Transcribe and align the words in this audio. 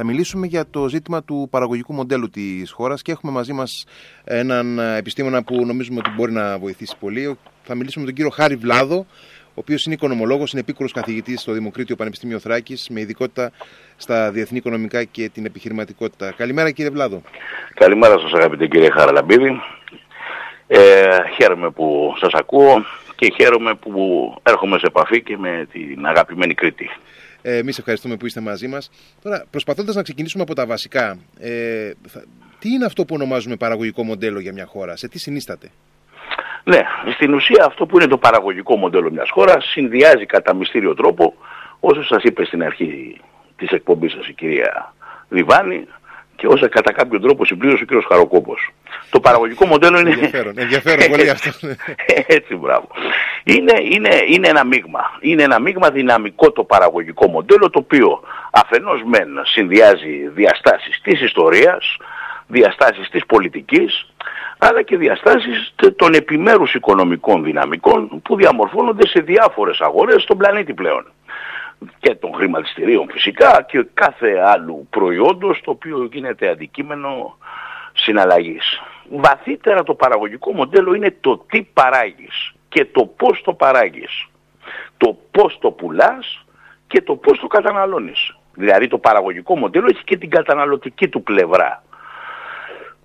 Θα 0.00 0.06
μιλήσουμε 0.06 0.46
για 0.46 0.64
το 0.70 0.88
ζήτημα 0.88 1.24
του 1.24 1.48
παραγωγικού 1.50 1.92
μοντέλου 1.92 2.30
της 2.30 2.70
χώρας 2.70 3.02
και 3.02 3.12
έχουμε 3.12 3.32
μαζί 3.32 3.52
μας 3.52 3.84
έναν 4.24 4.78
επιστήμονα 4.78 5.42
που 5.42 5.66
νομίζουμε 5.66 5.98
ότι 5.98 6.10
μπορεί 6.16 6.32
να 6.32 6.58
βοηθήσει 6.58 6.96
πολύ. 7.00 7.38
Θα 7.62 7.74
μιλήσουμε 7.74 8.04
με 8.04 8.10
τον 8.10 8.16
κύριο 8.16 8.30
Χάρη 8.30 8.56
Βλάδο, 8.56 9.06
ο 9.48 9.54
οποίος 9.54 9.84
είναι 9.84 9.94
οικονομολόγος, 9.94 10.52
είναι 10.52 10.60
επίκουρος 10.60 10.92
καθηγητής 10.92 11.40
στο 11.40 11.52
Δημοκρίτιο 11.52 11.96
Πανεπιστήμιο 11.96 12.38
Θράκης, 12.38 12.88
με 12.88 13.00
ειδικότητα 13.00 13.50
στα 13.96 14.30
διεθνή 14.30 14.56
οικονομικά 14.58 15.04
και 15.04 15.28
την 15.28 15.44
επιχειρηματικότητα. 15.44 16.32
Καλημέρα, 16.36 16.70
κύριε 16.70 16.90
Βλάδο. 16.90 17.22
Καλημέρα 17.74 18.18
σας, 18.18 18.32
αγαπητέ 18.32 18.66
κύριε 18.66 18.90
Χαραλαμπίδη. 18.90 19.60
Ε, 20.66 21.08
χαίρομαι 21.34 21.70
που 21.70 22.14
σας 22.20 22.32
ακούω 22.32 22.84
και 23.16 23.32
χαίρομαι 23.36 23.74
που 23.74 24.34
έρχομαι 24.42 24.78
σε 24.78 24.86
επαφή 24.86 25.22
και 25.22 25.36
με 25.36 25.66
την 25.72 26.06
αγαπημένη 26.06 26.54
Κρήτη. 26.54 26.90
Ε, 27.42 27.56
Εμείς 27.56 27.78
ευχαριστούμε 27.78 28.16
που 28.16 28.26
είστε 28.26 28.40
μαζί 28.40 28.68
μας. 28.68 28.90
Τώρα, 29.22 29.44
προσπαθώντας 29.50 29.94
να 29.94 30.02
ξεκινήσουμε 30.02 30.42
από 30.42 30.54
τα 30.54 30.66
βασικά, 30.66 31.18
ε, 31.40 31.90
θα, 32.08 32.24
τι 32.58 32.68
είναι 32.68 32.84
αυτό 32.84 33.04
που 33.04 33.14
ονομάζουμε 33.14 33.56
παραγωγικό 33.56 34.02
μοντέλο 34.02 34.40
για 34.40 34.52
μια 34.52 34.66
χώρα, 34.66 34.96
σε 34.96 35.08
τι 35.08 35.18
συνίσταται; 35.18 35.70
Ναι, 36.64 36.80
στην 37.14 37.34
ουσία 37.34 37.64
αυτό 37.64 37.86
που 37.86 37.96
είναι 37.96 38.08
το 38.08 38.18
παραγωγικό 38.18 38.76
μοντέλο 38.76 39.10
μιας 39.10 39.30
χώρας 39.30 39.64
συνδυάζει 39.64 40.26
κατά 40.26 40.54
μυστήριο 40.54 40.94
τρόπο, 40.94 41.34
όσο 41.80 42.04
σας 42.04 42.22
είπε 42.22 42.44
στην 42.44 42.62
αρχή 42.62 43.20
της 43.56 43.70
εκπομπής 43.70 44.12
σας 44.12 44.28
η 44.28 44.32
κυρία 44.32 44.94
Διβάνη, 45.28 45.86
και 46.38 46.46
όσα 46.46 46.68
κατά 46.68 46.92
κάποιο 46.92 47.20
τρόπο 47.20 47.44
συμπλήρωσε 47.44 47.82
ο 47.82 47.86
κ. 47.86 48.04
Χαροκόπος. 48.08 48.70
Το 49.10 49.20
παραγωγικό 49.20 49.66
μοντέλο 49.66 49.98
είναι... 50.00 50.10
Ενδιαφέρον, 50.10 50.58
ενδιαφέρον 50.58 51.10
πολύ 51.10 51.30
αυτό. 51.30 51.50
Έτσι, 52.36 52.54
μπράβο. 52.54 52.88
Είναι, 53.56 53.72
είναι, 53.82 54.10
είναι 54.26 54.48
ένα 54.48 54.64
μείγμα. 54.64 55.00
Είναι 55.20 55.42
ένα 55.42 55.60
μείγμα 55.60 55.90
δυναμικό 55.90 56.52
το 56.52 56.64
παραγωγικό 56.64 57.28
μοντέλο, 57.28 57.70
το 57.70 57.78
οποίο 57.78 58.20
αφενός 58.50 59.02
μεν 59.04 59.28
συνδυάζει 59.42 60.28
διαστάσεις 60.28 61.00
της 61.02 61.20
ιστορίας, 61.20 61.96
διαστάσεις 62.46 63.08
της 63.08 63.26
πολιτικής, 63.26 64.12
αλλά 64.58 64.82
και 64.82 64.96
διαστάσεις 64.96 65.74
των 65.96 66.14
επιμέρους 66.14 66.74
οικονομικών 66.74 67.42
δυναμικών 67.42 68.20
που 68.22 68.36
διαμορφώνονται 68.36 69.06
σε 69.08 69.20
διάφορες 69.20 69.80
αγορές 69.80 70.22
στον 70.22 70.36
πλανήτη 70.36 70.74
πλέον 70.74 71.12
και 71.98 72.14
των 72.14 72.34
χρηματιστηρίων 72.34 73.08
φυσικά 73.10 73.66
και 73.68 73.86
κάθε 73.94 74.42
άλλου 74.44 74.86
προϊόντος 74.90 75.60
το 75.64 75.70
οποίο 75.70 76.08
γίνεται 76.12 76.48
αντικείμενο 76.48 77.36
συναλλαγής. 77.92 78.80
Βαθύτερα 79.10 79.82
το 79.82 79.94
παραγωγικό 79.94 80.52
μοντέλο 80.52 80.94
είναι 80.94 81.16
το 81.20 81.44
τι 81.48 81.62
παράγεις 81.62 82.52
και 82.68 82.84
το 82.84 83.06
πώς 83.06 83.42
το 83.44 83.52
παράγεις. 83.52 84.26
Το 84.96 85.18
πώς 85.30 85.58
το 85.60 85.70
πουλάς 85.70 86.44
και 86.86 87.02
το 87.02 87.16
πώς 87.16 87.38
το 87.38 87.46
καταναλώνεις. 87.46 88.36
Δηλαδή 88.54 88.88
το 88.88 88.98
παραγωγικό 88.98 89.56
μοντέλο 89.56 89.86
έχει 89.90 90.04
και 90.04 90.16
την 90.16 90.30
καταναλωτική 90.30 91.08
του 91.08 91.22
πλευρά. 91.22 91.82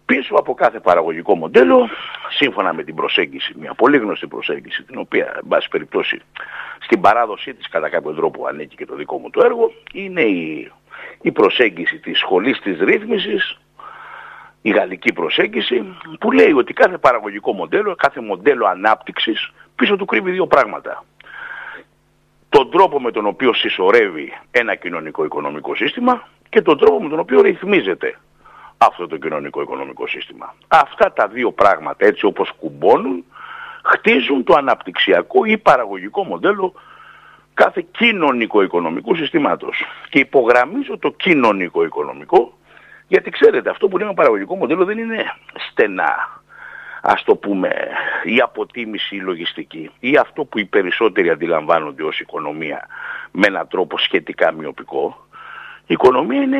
Πίσω 0.05 0.35
από 0.35 0.53
κάθε 0.53 0.79
παραγωγικό 0.79 1.35
μοντέλο, 1.35 1.89
σύμφωνα 2.29 2.73
με 2.73 2.83
την 2.83 2.95
προσέγγιση, 2.95 3.53
μια 3.59 3.73
πολύ 3.73 3.97
γνωστή 3.97 4.27
προσέγγιση, 4.27 4.83
την 4.83 4.99
οποία, 4.99 5.33
εν 5.35 5.47
πάση 5.47 5.69
περιπτώσει, 5.69 6.21
στην 6.79 7.01
παράδοσή 7.01 7.53
της 7.53 7.69
κατά 7.69 7.89
κάποιο 7.89 8.13
τρόπο 8.13 8.47
ανήκει 8.47 8.75
και 8.75 8.85
το 8.85 8.95
δικό 8.95 9.17
μου 9.17 9.29
το 9.29 9.41
έργο, 9.43 9.71
είναι 9.93 10.21
η, 10.21 10.71
η 11.21 11.31
προσέγγιση 11.31 11.99
της 11.99 12.19
σχολής 12.19 12.59
της 12.59 12.79
ρύθμισης, 12.79 13.57
η 14.65 14.69
γαλλική 14.69 15.13
προσέγγιση, 15.13 15.95
που 16.19 16.31
λέει 16.31 16.51
ότι 16.51 16.73
κάθε 16.73 16.97
παραγωγικό 16.97 17.53
μοντέλο, 17.53 17.95
κάθε 17.95 18.21
μοντέλο 18.21 18.65
ανάπτυξης, 18.65 19.51
πίσω 19.75 19.95
του 19.95 20.05
κρύβει 20.05 20.31
δύο 20.31 20.47
πράγματα. 20.47 21.03
Τον 22.49 22.71
τρόπο 22.71 23.01
με 23.01 23.11
τον 23.11 23.25
οποίο 23.25 23.53
συσσωρεύει 23.53 24.33
ένα 24.51 24.75
κοινωνικό-οικονομικό 24.75 25.75
σύστημα 25.75 26.27
και 26.49 26.61
τον 26.61 26.77
τρόπο 26.77 27.03
με 27.03 27.09
τον 27.09 27.19
οποίο 27.19 27.41
ρυθμίζεται 27.41 28.17
αυτό 28.77 29.07
το 29.07 29.17
κοινωνικό 29.17 29.61
οικονομικό 29.61 30.07
σύστημα. 30.07 30.55
Αυτά 30.67 31.13
τα 31.13 31.27
δύο 31.27 31.51
πράγματα 31.51 32.05
έτσι 32.05 32.25
όπως 32.25 32.51
κουμπώνουν 32.59 33.25
χτίζουν 33.83 34.43
το 34.43 34.53
αναπτυξιακό 34.53 35.45
ή 35.45 35.57
παραγωγικό 35.57 36.23
μοντέλο 36.23 36.73
κάθε 37.53 37.85
κοινωνικό-οικονομικού 37.91 39.15
συστήματος. 39.15 39.83
Και 40.09 40.19
υπογραμμίζω 40.19 40.97
το 40.97 41.11
κοινωνικό-οικονομικό 41.11 42.53
γιατί 43.07 43.29
ξέρετε 43.29 43.69
αυτό 43.69 43.87
που 43.87 43.97
λέμε 43.97 44.13
παραγωγικό 44.13 44.55
μοντέλο 44.55 44.85
δεν 44.85 44.97
είναι 44.97 45.23
στενά 45.69 46.41
ας 47.01 47.23
το 47.23 47.35
πούμε 47.35 47.69
η 48.23 48.39
αποτίμηση 48.39 49.15
η 49.15 49.19
λογιστική 49.19 49.91
ή 49.99 50.17
αυτό 50.17 50.45
που 50.45 50.59
οι 50.59 50.65
περισσότεροι 50.65 51.29
αντιλαμβάνονται 51.29 52.03
ως 52.03 52.19
οικονομία 52.19 52.87
με 53.31 53.47
έναν 53.47 53.67
τρόπο 53.67 53.97
σχετικά 53.97 54.51
μειοπικό 54.51 55.27
η 55.87 55.93
οικονομία 55.93 56.41
είναι 56.41 56.57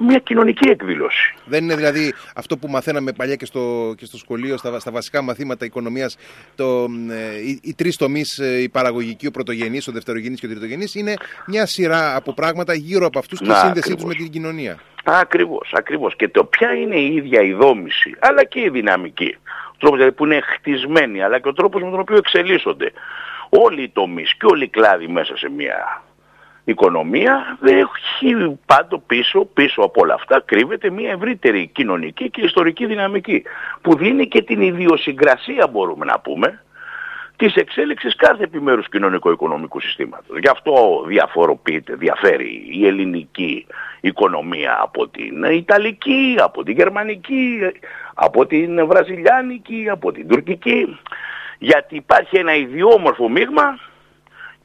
μια 0.00 0.18
κοινωνική 0.18 0.68
εκδήλωση. 0.68 1.34
Δεν 1.44 1.64
είναι 1.64 1.74
δηλαδή 1.76 2.14
αυτό 2.34 2.56
που 2.56 2.68
μαθαίναμε 2.68 3.12
παλιά 3.12 3.34
και 3.34 3.44
στο, 3.44 3.94
και 3.96 4.04
στο 4.04 4.16
σχολείο, 4.16 4.56
στα, 4.56 4.78
στα 4.78 4.90
βασικά 4.90 5.22
μαθήματα 5.22 5.64
οικονομίας, 5.64 6.16
το, 6.54 6.86
ε, 7.10 7.38
οι, 7.46 7.60
οι 7.62 7.74
τρεις 7.74 7.96
τομείς, 7.96 8.38
ε, 8.38 8.62
η 8.62 8.68
παραγωγική, 8.68 9.26
ο 9.26 9.30
πρωτογενής, 9.30 9.88
ο 9.88 9.92
δευτερογενής 9.92 10.40
και 10.40 10.46
ο 10.46 10.48
τριτογενής, 10.48 10.94
είναι 10.94 11.14
μια 11.46 11.66
σειρά 11.66 12.16
από 12.16 12.34
πράγματα 12.34 12.74
γύρω 12.74 13.06
από 13.06 13.18
αυτούς 13.18 13.38
και 13.38 13.50
η 13.50 13.54
σύνδεσή 13.54 13.94
τους 13.94 14.04
με 14.04 14.14
την 14.14 14.30
κοινωνία. 14.30 14.78
Ακριβώς, 15.04 15.72
ακριβώς. 15.76 16.16
Και 16.16 16.28
το 16.28 16.44
ποια 16.44 16.74
είναι 16.74 16.96
η 16.96 17.14
ίδια 17.14 17.40
η 17.40 17.52
δόμηση, 17.52 18.16
αλλά 18.18 18.44
και 18.44 18.60
η 18.60 18.68
δυναμική. 18.68 19.36
Ο 19.72 19.76
τρόπος 19.78 19.98
δηλαδή 19.98 20.16
που 20.16 20.24
είναι 20.24 20.40
χτισμένη, 20.40 21.22
αλλά 21.22 21.38
και 21.38 21.48
ο 21.48 21.52
τρόπος 21.52 21.82
με 21.82 21.90
τον 21.90 22.00
οποίο 22.00 22.16
εξελίσσονται 22.16 22.92
όλοι 23.48 23.82
οι 23.82 23.88
τομείς 23.88 24.34
και 24.34 24.46
όλοι 24.46 24.64
οι 24.64 24.68
κλάδοι 24.68 25.08
μέσα 25.08 25.36
σε 25.36 25.50
μια 25.50 26.02
οικονομία 26.64 27.56
δεν 27.60 27.78
έχει 27.78 28.58
πάντο 28.66 28.98
πίσω, 29.06 29.44
πίσω 29.44 29.82
από 29.82 30.00
όλα 30.00 30.14
αυτά 30.14 30.42
κρύβεται 30.44 30.90
μια 30.90 31.10
ευρύτερη 31.10 31.66
κοινωνική 31.66 32.30
και 32.30 32.40
ιστορική 32.40 32.86
δυναμική 32.86 33.42
που 33.80 33.96
δίνει 33.96 34.28
και 34.28 34.42
την 34.42 34.60
ιδιοσυγκρασία 34.60 35.66
μπορούμε 35.66 36.04
να 36.04 36.20
πούμε 36.20 36.62
της 37.36 37.54
εξέλιξης 37.54 38.16
κάθε 38.16 38.44
επιμέρους 38.44 38.88
κοινωνικο-οικονομικού 38.88 39.80
συστήματος. 39.80 40.38
Γι' 40.38 40.48
αυτό 40.48 41.04
διαφοροποιείται, 41.06 41.94
διαφέρει 41.94 42.66
η 42.70 42.86
ελληνική 42.86 43.66
οικονομία 44.00 44.78
από 44.82 45.08
την 45.08 45.42
Ιταλική, 45.42 46.36
από 46.38 46.62
την 46.62 46.74
Γερμανική, 46.74 47.58
από 48.14 48.46
την 48.46 48.86
Βραζιλιάνικη, 48.86 49.88
από 49.90 50.12
την 50.12 50.28
Τουρκική, 50.28 50.98
γιατί 51.58 51.96
υπάρχει 51.96 52.36
ένα 52.36 52.54
ιδιόμορφο 52.54 53.28
μείγμα 53.28 53.78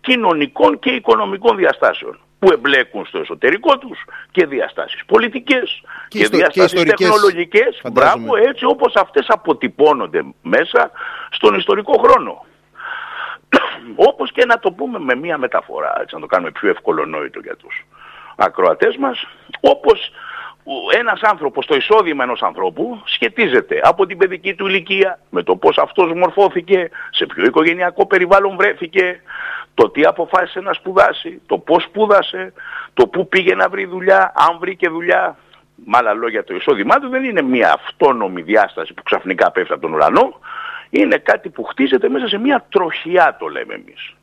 κοινωνικών 0.01 0.79
και 0.79 0.89
οικονομικών 0.89 1.57
διαστάσεων 1.57 2.19
που 2.39 2.51
εμπλέκουν 2.51 3.05
στο 3.05 3.19
εσωτερικό 3.19 3.77
τους 3.77 3.99
και 4.31 4.45
διαστάσεις 4.45 5.05
πολιτικές 5.05 5.81
και, 6.07 6.19
και 6.19 6.27
διαστάσεις 6.27 6.83
και 6.83 6.93
τεχνολογικές, 6.93 7.81
μπράβο, 7.91 8.35
έτσι 8.35 8.65
όπως 8.65 8.95
αυτές 8.95 9.25
αποτυπώνονται 9.27 10.23
μέσα 10.41 10.91
στον 11.29 11.55
ιστορικό 11.55 11.97
χρόνο. 11.97 12.45
Όπως 13.95 14.31
και 14.31 14.45
να 14.45 14.59
το 14.59 14.71
πούμε 14.71 14.99
με 14.99 15.15
μία 15.15 15.37
μεταφορά, 15.37 15.93
έτσι 16.01 16.15
να 16.15 16.21
το 16.21 16.27
κάνουμε 16.27 16.51
πιο 16.51 16.69
ευκολονόητο 16.69 17.39
για 17.39 17.55
τους 17.55 17.85
ακροατές 18.35 18.97
μας, 18.97 19.27
όπως 19.59 20.11
ένας 20.97 21.21
άνθρωπος, 21.21 21.65
το 21.65 21.75
εισόδημα 21.75 22.23
ενός 22.23 22.41
ανθρώπου 22.41 23.01
σχετίζεται 23.05 23.79
από 23.83 24.05
την 24.05 24.17
παιδική 24.17 24.55
του 24.55 24.67
ηλικία, 24.67 25.19
με 25.29 25.43
το 25.43 25.55
πώς 25.55 25.77
αυτός 25.77 26.13
μορφώθηκε, 26.13 26.89
σε 27.11 27.25
ποιο 27.25 27.45
οικογενειακό 27.45 28.05
περιβάλλον 28.05 28.55
βρέθηκε, 28.55 29.21
το 29.73 29.89
τι 29.89 30.05
αποφάσισε 30.05 30.59
να 30.59 30.73
σπουδάσει, 30.73 31.41
το 31.45 31.57
πώς 31.57 31.83
σπούδασε, 31.83 32.53
το 32.93 33.07
πού 33.07 33.27
πήγε 33.27 33.55
να 33.55 33.69
βρει 33.69 33.85
δουλειά, 33.85 34.33
αν 34.35 34.57
βρήκε 34.59 34.89
δουλειά. 34.89 35.37
Με 35.85 35.97
άλλα 35.97 36.13
λόγια 36.13 36.43
το 36.43 36.55
εισόδημά 36.55 36.99
του 36.99 37.09
δεν 37.09 37.23
είναι 37.23 37.41
μια 37.41 37.73
αυτόνομη 37.73 38.41
διάσταση 38.41 38.93
που 38.93 39.03
ξαφνικά 39.03 39.51
πέφτει 39.51 39.73
από 39.73 39.81
τον 39.81 39.93
ουρανό, 39.93 40.39
είναι 40.89 41.17
κάτι 41.17 41.49
που 41.49 41.63
χτίζεται 41.63 42.09
μέσα 42.09 42.27
σε 42.27 42.37
μια 42.37 42.65
τροχιά 42.69 43.35
το 43.39 43.47
λέμε 43.47 43.73
εμείς. 43.73 44.13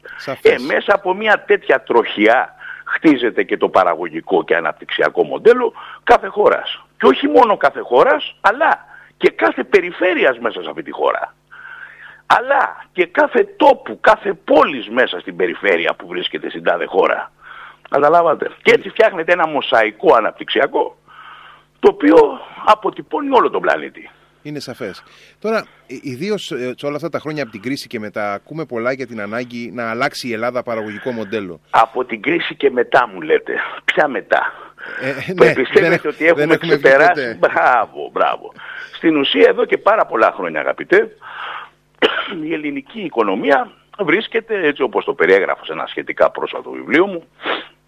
Ε, 0.42 0.58
μέσα 0.58 0.94
από 0.94 1.14
μια 1.14 1.44
τέτοια 1.46 1.82
τροχιά 1.82 2.54
χτίζεται 2.84 3.42
και 3.42 3.56
το 3.56 3.68
παραγωγικό 3.68 4.44
και 4.44 4.56
αναπτυξιακό 4.56 5.24
μοντέλο 5.24 5.72
κάθε 6.04 6.26
χώρας. 6.26 6.82
Και 6.98 7.06
όχι 7.06 7.28
μόνο 7.28 7.56
κάθε 7.56 7.80
χώρας, 7.80 8.36
αλλά 8.40 8.84
και 9.16 9.30
κάθε 9.30 9.64
περιφέρειας 9.64 10.38
μέσα 10.38 10.62
σε 10.62 10.68
αυτή 10.68 10.82
τη 10.82 10.90
χώρα 10.90 11.34
αλλά 12.26 12.84
και 12.92 13.06
κάθε 13.06 13.44
τόπου, 13.56 14.00
κάθε 14.00 14.34
πόλης 14.34 14.88
μέσα 14.88 15.20
στην 15.20 15.36
περιφέρεια 15.36 15.94
που 15.94 16.06
βρίσκεται 16.06 16.48
στην 16.48 16.62
τάδε 16.62 16.84
χώρα. 16.84 17.32
Καταλάβατε. 17.90 18.50
Και 18.62 18.72
έτσι 18.72 18.88
φτιάχνεται 18.88 19.32
ένα 19.32 19.48
μοσαϊκό 19.48 20.14
αναπτυξιακό, 20.14 20.96
το 21.78 21.88
οποίο 21.92 22.40
αποτυπώνει 22.64 23.30
όλο 23.30 23.50
τον 23.50 23.60
πλανήτη. 23.60 24.10
Είναι 24.46 24.60
σαφές. 24.60 25.02
Τώρα, 25.38 25.66
ιδίως 25.86 26.50
ε, 26.50 26.74
σε 26.76 26.86
όλα 26.86 26.96
αυτά 26.96 27.08
τα 27.08 27.18
χρόνια 27.18 27.42
από 27.42 27.52
την 27.52 27.62
κρίση 27.62 27.86
και 27.86 27.98
μετά, 27.98 28.32
ακούμε 28.32 28.64
πολλά 28.64 28.92
για 28.92 29.06
την 29.06 29.20
ανάγκη 29.20 29.70
να 29.74 29.90
αλλάξει 29.90 30.28
η 30.28 30.32
Ελλάδα 30.32 30.62
παραγωγικό 30.62 31.10
μοντέλο. 31.10 31.60
Από 31.70 32.04
την 32.04 32.22
κρίση 32.22 32.54
και 32.54 32.70
μετά 32.70 33.08
μου 33.08 33.20
λέτε. 33.20 33.54
Ποια 33.84 34.08
μετά; 34.08 34.52
Ε, 35.00 35.32
ναι, 35.32 35.52
πιστεύετε 35.54 36.08
ότι 36.08 36.26
έχουμε, 36.26 36.42
έχουμε 36.42 36.76
ξεπεράσει. 36.76 37.36
Μπράβο, 37.38 38.10
μπράβο. 38.12 38.52
Στην 38.92 39.16
ουσία 39.16 39.48
εδώ 39.48 39.64
και 39.64 39.78
πάρα 39.78 40.06
πολλά 40.06 40.32
χρόνια 40.36 40.60
αγαπητέ, 40.60 41.16
η 42.42 42.52
ελληνική 42.52 43.00
οικονομία 43.00 43.70
βρίσκεται 43.98 44.66
έτσι 44.66 44.82
όπως 44.82 45.04
το 45.04 45.14
περιέγραφα 45.14 45.64
σε 45.64 45.72
ένα 45.72 45.86
σχετικά 45.86 46.30
πρόσφατο 46.30 46.70
βιβλίο 46.70 47.06
μου 47.06 47.24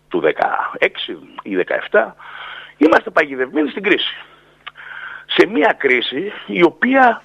του 0.08 0.22
16 0.80 0.86
ή 1.42 1.56
17 1.90 2.12
Είμαστε 2.78 3.10
παγιδευμένοι 3.10 3.70
στην 3.70 3.82
κρίση. 3.82 4.16
Σε 5.38 5.46
μια 5.46 5.74
κρίση 5.78 6.32
η 6.46 6.62
οποία 6.62 7.22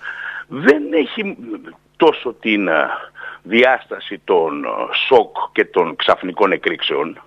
δεν 0.48 0.94
έχει 0.94 1.38
τόσο 1.98 2.34
την 2.34 2.68
ε, 2.68 2.88
διάσταση 3.44 4.22
των 4.24 4.64
ε, 4.64 4.68
σοκ 5.08 5.38
και 5.52 5.66
των 5.66 5.96
ξαφνικών 5.96 6.52
εκρήξεων, 6.52 7.22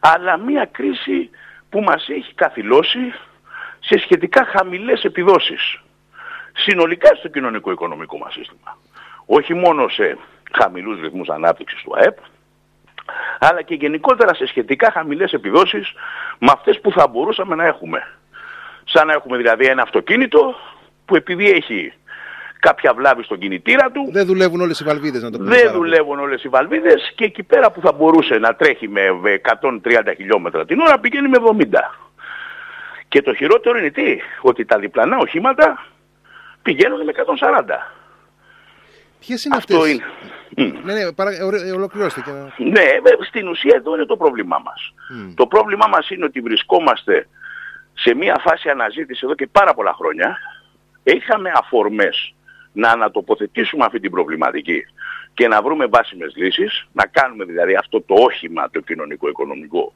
αλλά 0.00 0.36
μια 0.36 0.68
κρίση 0.72 1.30
που 1.68 1.80
μας 1.80 2.08
έχει 2.08 2.34
καθυλώσει 2.34 3.12
σε 3.80 3.98
σχετικά 3.98 4.44
χαμηλές 4.44 5.04
επιδόσεις. 5.04 5.80
Συνολικά 6.52 7.14
στο 7.14 7.28
κοινωνικό-οικονομικό 7.28 8.18
μας 8.18 8.32
σύστημα. 8.32 8.76
Όχι 9.26 9.54
μόνο 9.54 9.88
σε 9.88 10.18
χαμηλούς 10.52 11.00
ρυθμούς 11.00 11.28
ανάπτυξης 11.28 11.82
του 11.82 11.92
ΑΕΠ, 11.96 12.18
αλλά 13.38 13.62
και 13.62 13.74
γενικότερα 13.74 14.34
σε 14.34 14.46
σχετικά 14.46 14.90
χαμηλές 14.90 15.32
επιδόσεις 15.32 15.92
με 16.38 16.48
αυτές 16.52 16.80
που 16.80 16.90
θα 16.90 17.08
μπορούσαμε 17.08 17.54
να 17.54 17.66
έχουμε. 17.66 18.06
Σαν 18.88 19.06
να 19.06 19.12
έχουμε 19.12 19.36
δηλαδή 19.36 19.66
ένα 19.66 19.82
αυτοκίνητο 19.82 20.54
που 21.04 21.16
επειδή 21.16 21.50
έχει 21.50 21.92
κάποια 22.60 22.94
βλάβη 22.94 23.22
στον 23.22 23.38
κινητήρα 23.38 23.90
του. 23.90 24.08
Δεν 24.12 24.26
δουλεύουν 24.26 24.60
όλες 24.60 24.80
οι 24.80 24.84
βαλβίδες 24.84 25.22
να 25.22 25.30
το 25.30 25.38
πούμε. 25.38 25.56
Δεν 25.56 25.72
δουλεύουν 25.72 26.18
όλες 26.18 26.44
οι 26.44 26.48
βαλβίδες 26.48 27.12
και 27.14 27.24
εκεί 27.24 27.42
πέρα 27.42 27.70
που 27.70 27.80
θα 27.80 27.92
μπορούσε 27.92 28.34
να 28.38 28.54
τρέχει 28.54 28.88
με 28.88 29.00
130 29.60 29.70
χιλιόμετρα 30.16 30.64
την 30.64 30.80
ώρα 30.80 31.00
πηγαίνει 31.00 31.28
με 31.28 31.38
70. 31.58 31.64
Και 33.08 33.22
το 33.22 33.34
χειρότερο 33.34 33.78
είναι 33.78 33.90
τι, 33.90 34.18
ότι 34.40 34.64
τα 34.64 34.78
διπλανά 34.78 35.16
οχήματα 35.16 35.86
πηγαίνουν 36.62 37.04
με 37.04 37.12
140. 37.16 37.62
Ποιες 39.20 39.44
είναι 39.44 39.56
Αυτό 39.56 39.76
αυτές; 39.76 39.92
είναι. 39.92 40.04
Ναι, 40.84 40.92
ναι, 40.92 41.12
παρα... 41.12 41.30
ε, 41.30 41.70
ολοκληρώστε. 41.70 42.20
Και... 42.20 42.64
Ναι, 42.64 42.80
ε, 42.80 43.24
στην 43.28 43.48
ουσία 43.48 43.74
εδώ 43.76 43.94
είναι 43.94 44.04
το 44.04 44.16
πρόβλημά 44.16 44.58
μας. 44.64 44.94
Το 45.34 45.46
πρόβλημά 45.46 45.86
μας 45.86 46.10
είναι 46.10 46.24
ότι 46.24 46.40
βρισκόμαστε 46.40 47.28
σε 47.98 48.14
μια 48.14 48.40
φάση 48.44 48.68
αναζήτηση 48.68 49.20
εδώ 49.24 49.34
και 49.34 49.46
πάρα 49.46 49.74
πολλά 49.74 49.92
χρόνια. 49.92 50.38
Είχαμε 51.02 51.52
αφορμές 51.54 52.34
να 52.72 52.90
ανατοποθετήσουμε 52.90 53.84
αυτή 53.84 54.00
την 54.00 54.10
προβληματική 54.10 54.86
και 55.34 55.48
να 55.48 55.62
βρούμε 55.62 55.86
βάσιμες 55.86 56.32
λύσεις, 56.36 56.86
να 56.92 57.06
κάνουμε 57.06 57.44
δηλαδή 57.44 57.74
αυτό 57.74 58.00
το 58.00 58.14
όχημα 58.14 58.70
το 58.70 58.80
κοινωνικό-οικονομικό 58.80 59.92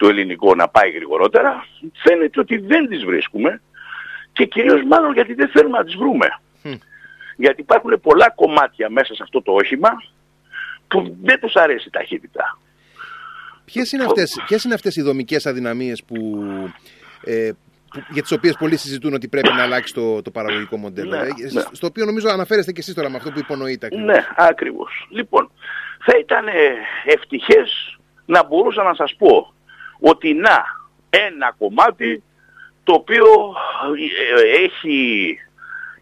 το 0.00 0.08
ελληνικό 0.08 0.54
να 0.54 0.68
πάει 0.68 0.90
γρηγορότερα, 0.90 1.66
φαίνεται 1.92 2.40
ότι 2.40 2.56
δεν 2.56 2.88
τις 2.88 3.04
βρίσκουμε 3.04 3.60
και 4.32 4.44
κυρίως 4.44 4.82
μάλλον 4.86 5.12
γιατί 5.12 5.34
δεν 5.34 5.48
θέλουμε 5.48 5.78
να 5.78 5.84
τις 5.84 5.96
βρούμε. 5.96 6.26
Γιατί 7.36 7.60
υπάρχουν 7.60 8.00
πολλά 8.00 8.30
κομμάτια 8.30 8.90
μέσα 8.90 9.14
σε 9.14 9.22
αυτό 9.22 9.42
το 9.42 9.52
όχημα 9.52 9.90
που 10.88 11.16
δεν 11.22 11.40
τους 11.40 11.54
αρέσει 11.54 11.88
η 11.88 11.90
ταχύτητα. 11.90 12.58
Ποιες 13.64 13.92
είναι 13.92 14.04
αυτές, 14.04 14.42
ποιες 14.46 14.64
είναι 14.64 14.74
αυτές 14.74 14.96
οι 14.96 15.02
δομικές 15.02 15.46
αδυναμίες 15.46 16.04
που, 16.04 16.44
ε, 17.24 17.50
που, 17.90 18.02
για 18.10 18.22
τις 18.22 18.32
οποίες 18.32 18.56
πολλοί 18.58 18.76
συζητούν 18.76 19.14
ότι 19.14 19.28
πρέπει 19.28 19.48
να 19.48 19.62
αλλάξει 19.62 19.94
το, 19.94 20.22
το 20.22 20.30
παραγωγικό 20.30 20.76
μοντέλο. 20.76 21.10
Ναι, 21.10 21.16
ε, 21.16 21.52
ναι. 21.52 21.62
Στο 21.72 21.86
οποίο 21.86 22.04
νομίζω 22.04 22.28
αναφέρεστε 22.28 22.72
και 22.72 22.80
εσείς 22.80 22.94
τώρα 22.94 23.10
με 23.10 23.16
αυτό 23.16 23.30
που 23.30 23.38
υπονοείτε. 23.38 23.86
ακριβώς. 23.86 24.06
Ναι, 24.06 24.26
ακριβώς. 24.36 25.06
Λοιπόν, 25.10 25.50
θα 26.04 26.18
ήταν 26.18 26.46
ε, 26.48 26.52
ευτυχές 27.04 27.98
να 28.26 28.44
μπορούσα 28.44 28.82
να 28.82 28.94
σας 28.94 29.14
πω 29.18 29.52
ότι 30.00 30.34
να, 30.34 30.64
ένα 31.10 31.54
κομμάτι 31.58 32.22
το 32.84 32.92
οποίο 32.92 33.26
ε, 34.38 34.64
έχει, 34.64 35.38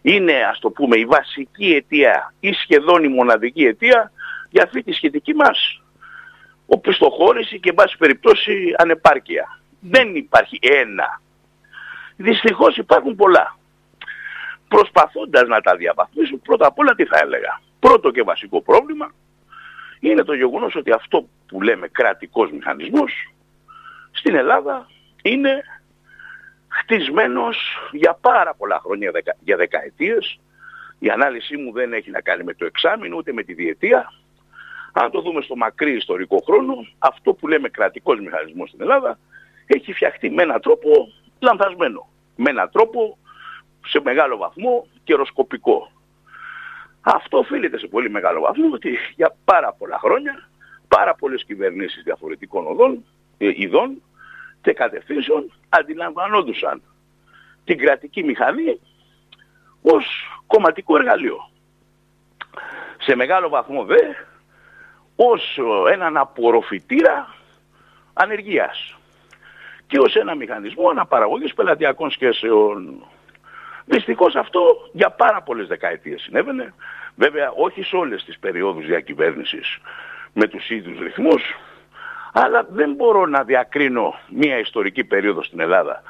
είναι 0.01 0.33
ας 0.51 0.59
το 0.59 0.69
πούμε 0.69 0.97
η 0.97 1.05
βασική 1.05 1.73
αιτία 1.73 2.33
ή 2.39 2.51
σχεδόν 2.51 3.03
η 3.03 3.07
μοναδική 3.07 3.65
αιτία 3.65 4.11
για 4.49 4.63
αυτή 4.63 4.83
τη 4.83 4.91
σχετική 4.91 5.33
μας 5.33 5.81
οπισθοχώρηση 6.65 7.59
και 7.59 7.69
εν 7.69 7.75
πάση 7.75 7.97
περιπτώσει 7.97 8.73
ανεπάρκεια. 8.77 9.59
Δεν 9.79 10.15
υπάρχει 10.15 10.59
ένα. 10.61 11.21
Δυστυχώς 12.15 12.77
υπάρχουν 12.77 13.15
πολλά. 13.15 13.57
Προσπαθώντας 14.67 15.47
να 15.47 15.61
τα 15.61 15.75
διαβαθμίσω, 15.75 16.37
πρώτα 16.37 16.67
απ' 16.67 16.79
όλα 16.79 16.95
τι 16.95 17.05
θα 17.05 17.19
έλεγα. 17.21 17.61
Πρώτο 17.79 18.11
και 18.11 18.23
βασικό 18.23 18.61
πρόβλημα 18.61 19.11
είναι 19.99 20.23
το 20.23 20.33
γεγονός 20.33 20.75
ότι 20.75 20.91
αυτό 20.91 21.27
που 21.47 21.61
λέμε 21.61 21.87
κρατικός 21.87 22.51
μηχανισμός 22.51 23.33
στην 24.11 24.35
Ελλάδα 24.35 24.87
είναι 25.21 25.63
χτισμένος 26.67 27.57
για 27.91 28.17
πάρα 28.21 28.53
πολλά 28.55 28.79
χρόνια, 28.83 29.11
δεκα- 29.11 29.37
για 29.39 29.57
δεκαετίες. 29.57 30.39
Η 30.99 31.09
ανάλυση 31.09 31.57
μου 31.57 31.71
δεν 31.71 31.93
έχει 31.93 32.11
να 32.11 32.21
κάνει 32.21 32.43
με 32.43 32.53
το 32.53 32.65
εξάμεινο 32.65 33.15
ούτε 33.17 33.33
με 33.33 33.43
τη 33.43 33.53
διετία. 33.53 34.13
Αν 34.93 35.11
το 35.11 35.21
δούμε 35.21 35.41
στο 35.41 35.55
μακρύ 35.55 35.95
ιστορικό 35.95 36.37
χρόνο, 36.45 36.87
αυτό 36.99 37.33
που 37.33 37.47
λέμε 37.47 37.69
κρατικός 37.69 38.19
μηχανισμός 38.19 38.69
στην 38.69 38.81
Ελλάδα 38.81 39.19
έχει 39.71 39.93
φτιαχτεί 39.93 40.29
με 40.29 40.43
έναν 40.43 40.61
τρόπο 40.61 41.11
λανθασμένο. 41.39 42.07
Με 42.35 42.49
έναν 42.49 42.69
τρόπο 42.71 43.17
σε 43.85 44.01
μεγάλο 44.03 44.37
βαθμό 44.37 44.87
καιροσκοπικό. 45.03 45.91
Αυτό 47.01 47.37
οφείλεται 47.37 47.77
σε 47.77 47.87
πολύ 47.87 48.09
μεγάλο 48.09 48.39
βαθμό 48.39 48.69
ότι 48.73 48.97
για 49.15 49.35
πάρα 49.45 49.73
πολλά 49.73 49.99
χρόνια 49.99 50.49
πάρα 50.87 51.15
πολλές 51.15 51.43
κυβερνήσεις 51.45 52.03
διαφορετικών 52.03 52.67
οδών, 52.67 53.05
ε, 53.37 53.51
ειδών 53.55 54.01
και 54.61 54.73
κατευθύνσεων 54.73 55.53
αντιλαμβανόντουσαν 55.69 56.81
την 57.63 57.77
κρατική 57.77 58.23
μηχανή 58.23 58.79
ως 59.81 60.05
κομματικό 60.47 60.95
εργαλείο. 60.95 61.49
Σε 62.97 63.15
μεγάλο 63.15 63.49
βαθμό 63.49 63.83
δε 63.83 64.01
ως 65.15 65.57
ε, 65.57 65.93
έναν 65.93 66.17
απορροφητήρα 66.17 67.35
ανεργίας 68.13 68.98
και 69.89 69.99
ως 69.99 70.15
ένα 70.15 70.35
μηχανισμό 70.35 70.89
αναπαραγωγής 70.89 71.53
πελατειακών 71.53 72.11
σχέσεων. 72.11 73.03
Δυστυχώς 73.85 74.35
αυτό 74.35 74.89
για 74.91 75.09
πάρα 75.09 75.41
πολλές 75.41 75.67
δεκαετίες 75.67 76.21
συνέβαινε. 76.21 76.73
Βέβαια 77.15 77.51
όχι 77.51 77.83
σε 77.83 77.95
όλες 77.95 78.23
τις 78.23 78.39
περιόδους 78.39 78.85
διακυβέρνησης 78.85 79.77
με 80.33 80.47
τους 80.47 80.69
ίδιους 80.69 80.99
ρυθμούς, 80.99 81.41
αλλά 82.33 82.67
δεν 82.69 82.93
μπορώ 82.93 83.25
να 83.25 83.43
διακρίνω 83.43 84.19
μια 84.29 84.59
ιστορική 84.59 85.03
περίοδο 85.03 85.43
στην 85.43 85.59
Ελλάδα 85.59 86.03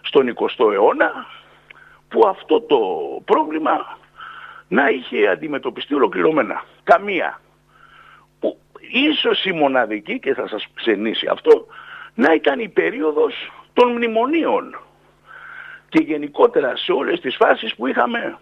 στον 0.00 0.34
20ο 0.34 0.72
αιώνα 0.72 1.26
που 2.08 2.26
αυτό 2.28 2.60
το 2.60 2.78
πρόβλημα 3.24 3.98
να 4.68 4.88
είχε 4.88 5.28
αντιμετωπιστεί 5.28 5.94
ολοκληρωμένα. 5.94 6.64
Καμία. 6.82 7.40
Που 8.40 8.58
ίσως 8.92 9.44
η 9.44 9.52
μοναδική, 9.52 10.18
και 10.18 10.34
θα 10.34 10.48
σας 10.48 10.66
ξενήσει 10.74 11.26
αυτό, 11.26 11.66
να 12.16 12.32
ήταν 12.34 12.60
η 12.60 12.68
περίοδος 12.68 13.52
των 13.72 13.92
μνημονίων 13.92 14.78
και 15.88 16.02
γενικότερα 16.02 16.76
σε 16.76 16.92
όλες 16.92 17.20
τις 17.20 17.36
φάσεις 17.36 17.74
που 17.74 17.86
είχαμε 17.86 18.38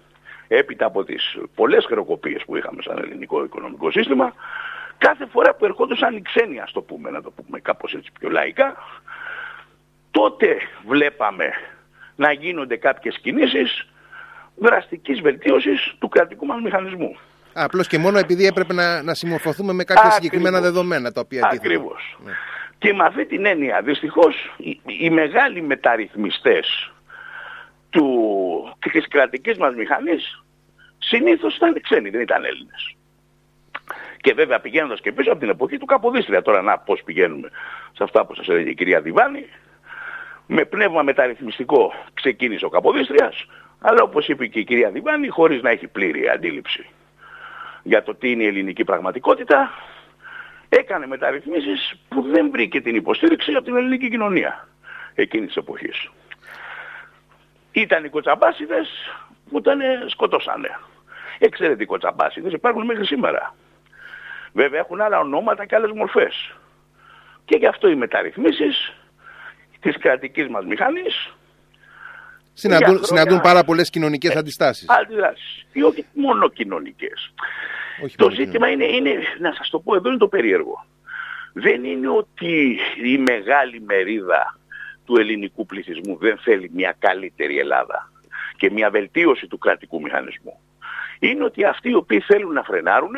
έπειτα 0.49 0.87
από 0.87 1.05
τις 1.05 1.37
πολλές 1.55 1.85
χρεοκοπίες 1.85 2.43
που 2.45 2.57
είχαμε 2.57 2.83
σαν 2.83 2.99
ελληνικό 2.99 3.45
οικονομικό 3.45 3.91
σύστημα 3.91 4.35
κάθε 4.99 5.27
φορά 5.27 5.55
που 5.55 5.65
ερχόντουσαν 5.65 6.17
οι 6.17 6.23
ξένοι 6.23 6.61
ας 6.61 6.73
το 6.73 6.81
πούμε, 6.81 7.11
να 7.11 7.23
το 7.23 7.31
πούμε 7.31 7.61
κάπως 7.61 7.95
έτσι 7.95 8.11
πιο 8.19 8.31
λαϊκά 8.31 8.77
τότε 10.11 10.57
βλέπαμε 10.87 11.51
να 12.17 12.33
γίνονται 12.33 12.77
κάποιες 12.77 13.19
κινήσεις 13.19 13.87
δραστικής 14.57 15.21
βελτίωσης 15.21 15.95
του 15.99 16.09
κρατικού 16.09 16.47
μας 16.47 16.61
μηχανισμού. 16.61 17.17
Απλώς 17.53 17.87
και 17.87 17.99
μόνο 17.99 18.19
επειδή 18.19 18.47
έπρεπε 18.47 18.75
να, 18.75 19.03
να 19.03 19.15
συμμορφωθούμε 19.15 19.73
με 19.73 19.85
κάποια 19.85 20.03
Ακριβώς. 20.03 20.15
συγκεκριμένα 20.15 20.61
δεδομένα 20.61 21.13
τα 21.13 21.21
οποία 21.21 21.41
τίθενται. 21.49 21.75
Ακριβώς. 21.75 22.17
Ναι. 22.25 22.33
Και 22.85 22.95
με 22.95 23.05
αυτή 23.05 23.27
την 23.27 23.47
έννοια, 23.47 23.83
δυστυχώς, 23.83 24.55
οι, 24.57 24.81
οι 24.87 25.11
μεγάλοι 25.11 25.63
μεταρρυθμιστές 25.63 26.93
του, 27.91 28.07
της 28.93 29.09
κρατικής 29.09 29.59
μας 29.59 29.75
μηχανής 29.75 30.45
συνήθως 30.99 31.57
ήταν 31.57 31.81
ξένοι, 31.81 32.11
δεν 32.11 32.21
ήταν 32.21 32.45
Έλληνες. 32.45 32.97
Και 34.17 34.35
βέβαια 34.35 34.61
πηγαίνοντας 34.61 35.01
και 35.01 35.13
πίσω 35.13 35.31
από 35.31 35.41
την 35.41 35.49
εποχή 35.49 35.79
του 35.79 35.87
Καποδίστρια, 35.87 36.43
τώρα 36.43 36.63
να 36.63 36.79
πώς 36.79 37.03
πηγαίνουμε 37.05 37.49
σε 37.93 38.03
αυτά 38.03 38.27
που 38.27 38.35
σας 38.35 38.49
έλεγε 38.49 38.71
η 38.71 38.75
κυρία 38.75 39.01
Διβάνη, 39.01 39.47
με 40.47 40.65
πνεύμα 40.65 41.03
μεταρρυθμιστικό 41.03 41.93
ξεκίνησε 42.15 42.65
ο 42.65 42.69
Καποδίστριας, 42.69 43.47
αλλά 43.81 44.03
όπως 44.03 44.29
είπε 44.29 44.47
και 44.47 44.59
η 44.59 44.65
κυρία 44.65 44.91
Διβάνη, 44.91 45.29
χωρίς 45.29 45.63
να 45.63 45.71
έχει 45.71 45.87
πλήρη 45.87 46.29
αντίληψη 46.29 46.87
για 47.83 48.03
το 48.03 48.15
τι 48.15 48.31
είναι 48.31 48.43
η 48.43 48.47
ελληνική 48.47 48.85
πραγματικότητα, 48.85 49.71
έκανε 50.79 51.07
μεταρρυθμίσεις 51.07 51.95
που 52.09 52.23
δεν 52.23 52.51
βρήκε 52.51 52.81
την 52.81 52.95
υποστήριξη 52.95 53.53
από 53.53 53.65
την 53.65 53.77
ελληνική 53.77 54.11
κοινωνία 54.11 54.69
εκείνης 55.15 55.47
της 55.47 55.57
εποχής. 55.57 56.09
Ήταν 57.73 58.05
οι 58.05 58.09
κοτσαμπάσιδες 58.09 58.89
που 59.51 59.59
ήταν 59.59 59.79
σκοτώσανε. 60.09 60.79
Εξαιρετικοί 61.39 61.85
κοτσαμπάσιδες 61.85 62.53
υπάρχουν 62.53 62.85
μέχρι 62.85 63.07
σήμερα. 63.07 63.55
Βέβαια 64.53 64.81
έχουν 64.81 65.01
άλλα 65.01 65.19
ονόματα 65.19 65.67
και 65.67 65.75
άλλες 65.75 65.91
μορφές. 65.91 66.55
Και 67.45 67.57
γι' 67.57 67.67
αυτό 67.67 67.89
οι 67.89 67.95
μεταρρυθμίσεις 67.95 68.93
της 69.81 69.99
κρατικής 69.99 70.49
μας 70.49 70.65
μηχανής 70.65 71.35
Συναντούν, 72.53 72.87
χρόνια- 72.89 73.05
συναντούν 73.05 73.41
πάρα 73.41 73.65
πολλές 73.65 73.91
κοινωνικές 73.91 74.35
Ε, 74.35 74.39
αντιστάσεις. 74.39 74.89
αντιδράσεις. 74.89 75.67
Και 75.73 75.85
όχι 75.85 76.07
μόνο 76.13 76.49
κοινωνικές. 76.49 77.33
Όχι 78.03 78.17
Το 78.17 78.25
μόνο 78.25 78.37
ζήτημα 78.37 78.69
είναι, 78.69 78.85
είναι, 78.85 79.15
να 79.39 79.53
σας 79.53 79.71
το 79.71 79.81
πω 79.81 79.95
εδώ 79.95 80.09
είναι 80.09 80.19
το 80.19 80.29
περίεργο. 80.29 80.87
Δεν 81.53 81.85
είναι 81.85 82.09
ότι 82.09 82.79
η 83.05 83.19
μεγάλη 83.19 83.81
μερίδα 83.81 84.59
του 85.05 85.17
ελληνικού 85.17 85.67
πληθυσμού 85.67 86.17
δεν 86.17 86.39
θέλει 86.39 86.71
μια 86.75 86.97
καλύτερη 86.99 87.59
Ελλάδα 87.59 88.11
και 88.57 88.71
μια 88.71 88.91
βελτίωση 88.91 89.47
του 89.47 89.59
κρατικού 89.59 90.01
μηχανισμού 90.01 90.59
είναι 91.19 91.45
ότι 91.45 91.65
αυτοί 91.65 91.91
οι 91.91 91.95
οποίοι 91.95 92.21
θέλουν 92.21 92.53
να 92.53 92.63
φρενάρουν 92.63 93.15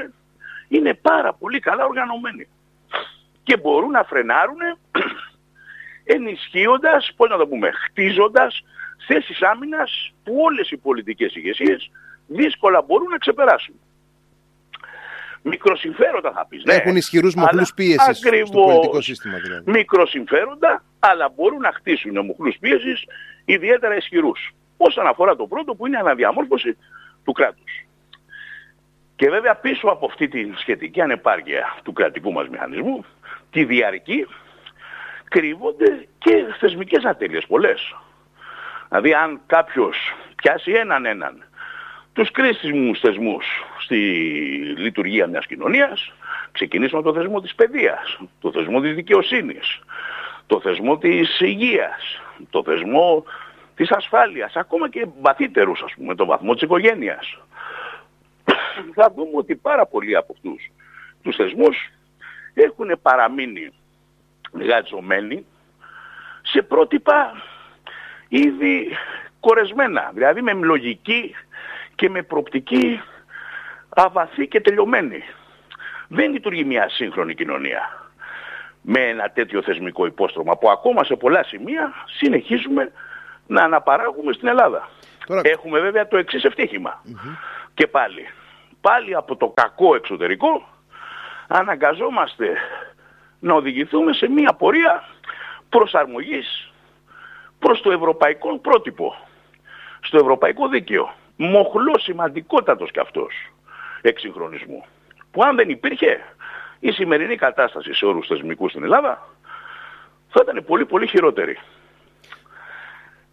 είναι 0.68 0.95
πάρα 0.95 1.33
πολύ 1.33 1.61
καλά 1.61 1.85
οργανωμένοι 1.85 2.49
και 3.42 3.56
μπορούν 3.56 3.90
να 3.90 4.04
φρενάρουν 4.04 4.59
ενισχύοντας, 6.14 7.12
πώς 7.16 7.30
να 7.30 7.37
το 7.37 7.47
πούμε, 7.47 7.71
χτίζοντας 7.71 8.64
θέσεις 9.06 9.42
άμυνας 9.42 10.12
που 10.25 10.40
όλες 10.42 10.71
οι 10.71 10.76
πολιτικές 10.76 11.35
ηγεσίες 11.35 11.90
δύσκολα 12.26 12.83
μπορούν 12.83 13.09
να 13.09 13.18
ξεπεράσουν. 13.18 13.75
Μικροσυμφέροντα 15.49 16.33
θα 16.33 16.47
πεις. 16.49 16.65
Ναι, 16.65 16.75
Έχουν 16.75 16.97
ισχυρούς 16.97 17.35
μοχλούς 17.35 17.75
πίεσης 17.75 18.17
στο 18.47 18.61
πολιτικό 18.61 19.00
σύστημα. 19.00 19.38
Δηλαδή. 19.38 19.71
Μικροσυμφέροντα, 19.71 20.83
αλλά 20.99 21.33
μπορούν 21.35 21.61
να 21.61 21.73
χτίσουν 21.73 22.25
μοχλούς 22.25 22.57
πίεσης 22.61 23.05
ιδιαίτερα 23.45 23.97
ισχυρούς. 23.97 24.50
Όσον 24.76 25.07
αφορά 25.07 25.37
το 25.37 25.47
πρώτο 25.47 25.75
που 25.75 25.87
είναι 25.87 25.99
αναδιαμόρφωση 25.99 26.76
του 27.25 27.33
κράτους. 27.33 27.85
Και 29.17 29.31
βέβαια 29.31 29.55
πίσω 29.55 29.88
από 29.88 30.07
αυτή 30.07 30.29
τη 30.29 30.50
σχετική 30.57 31.00
ανεπάρκεια 31.00 31.76
του 31.83 31.93
κρατικού 31.93 32.33
μας 32.33 32.49
μηχανισμού, 32.49 33.05
τη 33.50 33.65
διαρκή, 33.65 34.26
κρύβονται 35.29 36.07
και 36.19 36.45
θεσμικές 36.59 37.05
ατέλειες 37.05 37.47
πολλές. 37.47 37.97
Δηλαδή 38.88 39.15
αν 39.15 39.41
κάποιος 39.47 39.97
πιάσει 40.37 40.73
έναν 40.73 41.07
έναν 41.07 41.46
τους 42.16 42.30
κρίσιμους 42.30 43.00
θεσμούς 43.00 43.44
στη 43.78 43.96
λειτουργία 44.76 45.26
μιας 45.26 45.46
κοινωνίας, 45.46 46.12
ξεκινήσουμε 46.52 47.00
από 47.00 47.12
το 47.12 47.20
θεσμό 47.20 47.40
της 47.40 47.54
παιδείας, 47.54 48.18
το 48.40 48.52
θεσμό 48.52 48.80
της 48.80 48.94
δικαιοσύνης, 48.94 49.80
το 50.46 50.61
θεσμό 50.61 50.99
της 50.99 51.40
υγείας, 51.40 52.20
το 52.50 52.62
θεσμό 52.62 53.25
της 53.75 53.90
ασφάλειας, 53.90 54.56
ακόμα 54.56 54.88
και 54.88 55.06
βαθύτερους 55.20 55.82
ας 55.82 55.94
πούμε, 55.96 56.14
το 56.14 56.26
βαθμό 56.26 56.52
της 56.52 56.62
οικογένειας. 56.62 57.38
Θα 58.94 59.12
δούμε 59.16 59.30
ότι 59.32 59.56
πάρα 59.56 59.87
πολλοί 59.87 60.16
από 60.16 60.32
αυτούς 60.37 60.70
τους 61.23 61.37
θεσμούς 61.37 61.76
έχουν 62.54 62.99
παραμείνει 63.02 63.73
γατζωμένοι 64.52 65.46
σε 66.42 66.62
πρότυπα 66.62 67.42
ήδη 68.28 68.96
κορεσμένα, 69.40 70.11
δηλαδή 70.14 70.42
με 70.42 70.52
λογική 70.52 71.35
και 71.97 72.11
με 72.11 72.23
προπτική 72.23 73.00
αβαθή 73.88 74.49
και 74.49 74.61
τελειωμένη. 74.61 75.23
Δεν 76.09 76.33
λειτουργεί 76.33 76.65
μια 76.65 76.88
σύγχρονη 76.88 77.35
κοινωνία 77.35 78.11
με 78.81 79.00
ένα 79.00 79.31
τέτοιο 79.31 79.62
θεσμικό 79.62 80.07
υπόστρωμα 80.07 80.57
που 80.57 80.71
ακόμα 80.71 81.05
σε 81.05 81.17
πολλά 81.17 81.45
σημεία 81.45 81.93
συνεχίζουμε 82.19 82.93
να 83.47 83.62
αναπαράγουμε 83.62 84.33
στην 84.33 84.49
Ελλάδα. 84.49 84.88
Έχουμε 85.43 85.81
βέβαια 85.81 86.09
το 86.09 86.17
εξής 86.17 86.45
ευτυχημα 86.45 87.03
Και 87.75 87.87
πάλι, 87.87 88.26
πάλι 88.81 89.15
από 89.15 89.37
το 89.37 89.49
κακό 89.49 89.95
εξωτερικό 89.95 90.69
αναγκαζόμαστε 91.49 92.57
να 93.38 93.55
οδηγηθούμε 93.55 94.12
σε 94.12 94.29
μια 94.29 94.53
πορεία 94.53 95.05
προσαρμογής 95.69 96.73
προς 97.59 97.81
το 97.81 97.91
ευρωπαϊκό 97.91 98.59
πρότυπο, 98.59 99.15
στο 100.00 100.19
ευρωπαϊκό 100.19 100.69
δίκαιο. 100.69 101.15
Μοχλός 101.37 102.02
σημαντικότατος 102.02 102.90
κι 102.90 103.00
αυτός 103.00 103.35
εξυγχρονισμού. 104.00 104.85
Που 105.31 105.43
αν 105.43 105.57
δεν 105.57 105.69
υπήρχε 105.69 106.21
η 106.78 106.90
σημερινή 106.90 107.37
κατάσταση 107.37 107.95
σε 107.95 108.07
όρους 108.07 108.26
θεσμικούς 108.26 108.71
στην 108.71 108.83
Ελλάδα 108.83 109.28
θα 110.28 110.40
ήταν 110.43 110.64
πολύ 110.64 110.87
πολύ 110.87 111.07
χειρότερη. 111.07 111.59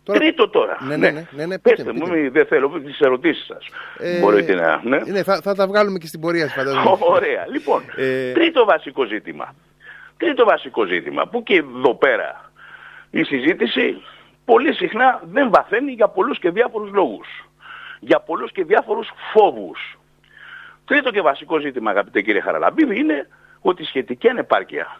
Τώρα... 0.03 0.19
Τρίτο 0.19 0.49
τώρα. 0.49 0.77
Ναι, 0.81 0.97
ναι, 0.97 1.09
ναι. 1.09 1.27
ναι, 1.31 1.45
ναι 1.45 1.59
πείτε, 1.59 1.83
πείτε, 1.83 1.93
μου, 1.93 2.31
δεν 2.31 2.45
θέλω 2.45 2.69
τις 2.69 2.99
ερωτήσεις 2.99 3.45
σας. 3.45 3.67
Ε, 3.97 4.19
Μπορείτε 4.19 4.55
να... 4.55 4.81
Ναι. 4.83 4.97
ναι 4.97 5.23
θα, 5.23 5.41
θα 5.41 5.55
τα 5.55 5.67
βγάλουμε 5.67 5.97
και 5.97 6.07
στην 6.07 6.19
πορεία 6.19 6.43
σας 6.43 6.53
φαντάζομαι. 6.53 6.97
Ωραία. 7.15 7.47
Λοιπόν, 7.47 7.83
ε... 7.95 8.31
τρίτο 8.31 8.65
βασικό 8.65 9.03
ζήτημα. 9.05 9.55
Τρίτο 10.17 10.45
βασικό 10.45 10.85
ζήτημα 10.85 11.27
που 11.27 11.43
και 11.43 11.55
εδώ 11.55 11.95
πέρα 11.95 12.51
η 13.11 13.23
συζήτηση 13.23 14.01
πολύ 14.45 14.73
συχνά 14.73 15.21
δεν 15.31 15.49
βαθαίνει 15.49 15.91
για 15.91 16.07
πολλούς 16.07 16.39
και 16.39 16.49
διάφορους 16.49 16.91
λόγους. 16.91 17.27
Για 18.05 18.19
πολλούς 18.19 18.51
και 18.51 18.63
διάφορους 18.63 19.09
φόβους. 19.33 19.99
Τρίτο 20.85 21.11
και 21.11 21.21
βασικό 21.21 21.59
ζήτημα 21.59 21.91
αγαπητέ 21.91 22.21
κύριε 22.21 22.41
Χαραλαμπίδη 22.41 22.99
είναι 22.99 23.27
ότι 23.61 23.81
η 23.81 23.85
σχετική 23.85 24.29
ανεπάρκεια 24.29 24.97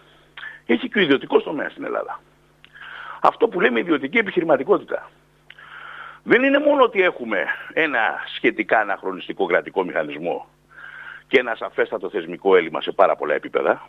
έχει 0.65 0.89
και 0.89 0.99
ο 0.99 1.01
ιδιωτικός 1.01 1.43
τομέας 1.43 1.71
στην 1.71 1.83
Ελλάδα. 1.83 2.19
Αυτό 3.21 3.47
που 3.47 3.61
λέμε 3.61 3.79
ιδιωτική 3.79 4.17
επιχειρηματικότητα. 4.17 5.09
Δεν 6.23 6.43
είναι 6.43 6.59
μόνο 6.59 6.83
ότι 6.83 7.01
έχουμε 7.01 7.45
ένα 7.73 7.99
σχετικά 8.35 8.79
αναχρονιστικό 8.79 9.45
κρατικό 9.45 9.83
μηχανισμό 9.83 10.47
και 11.27 11.39
ένα 11.39 11.55
σαφέστατο 11.55 12.09
θεσμικό 12.09 12.55
έλλειμμα 12.55 12.81
σε 12.81 12.91
πάρα 12.91 13.15
πολλά 13.15 13.33
επίπεδα, 13.33 13.87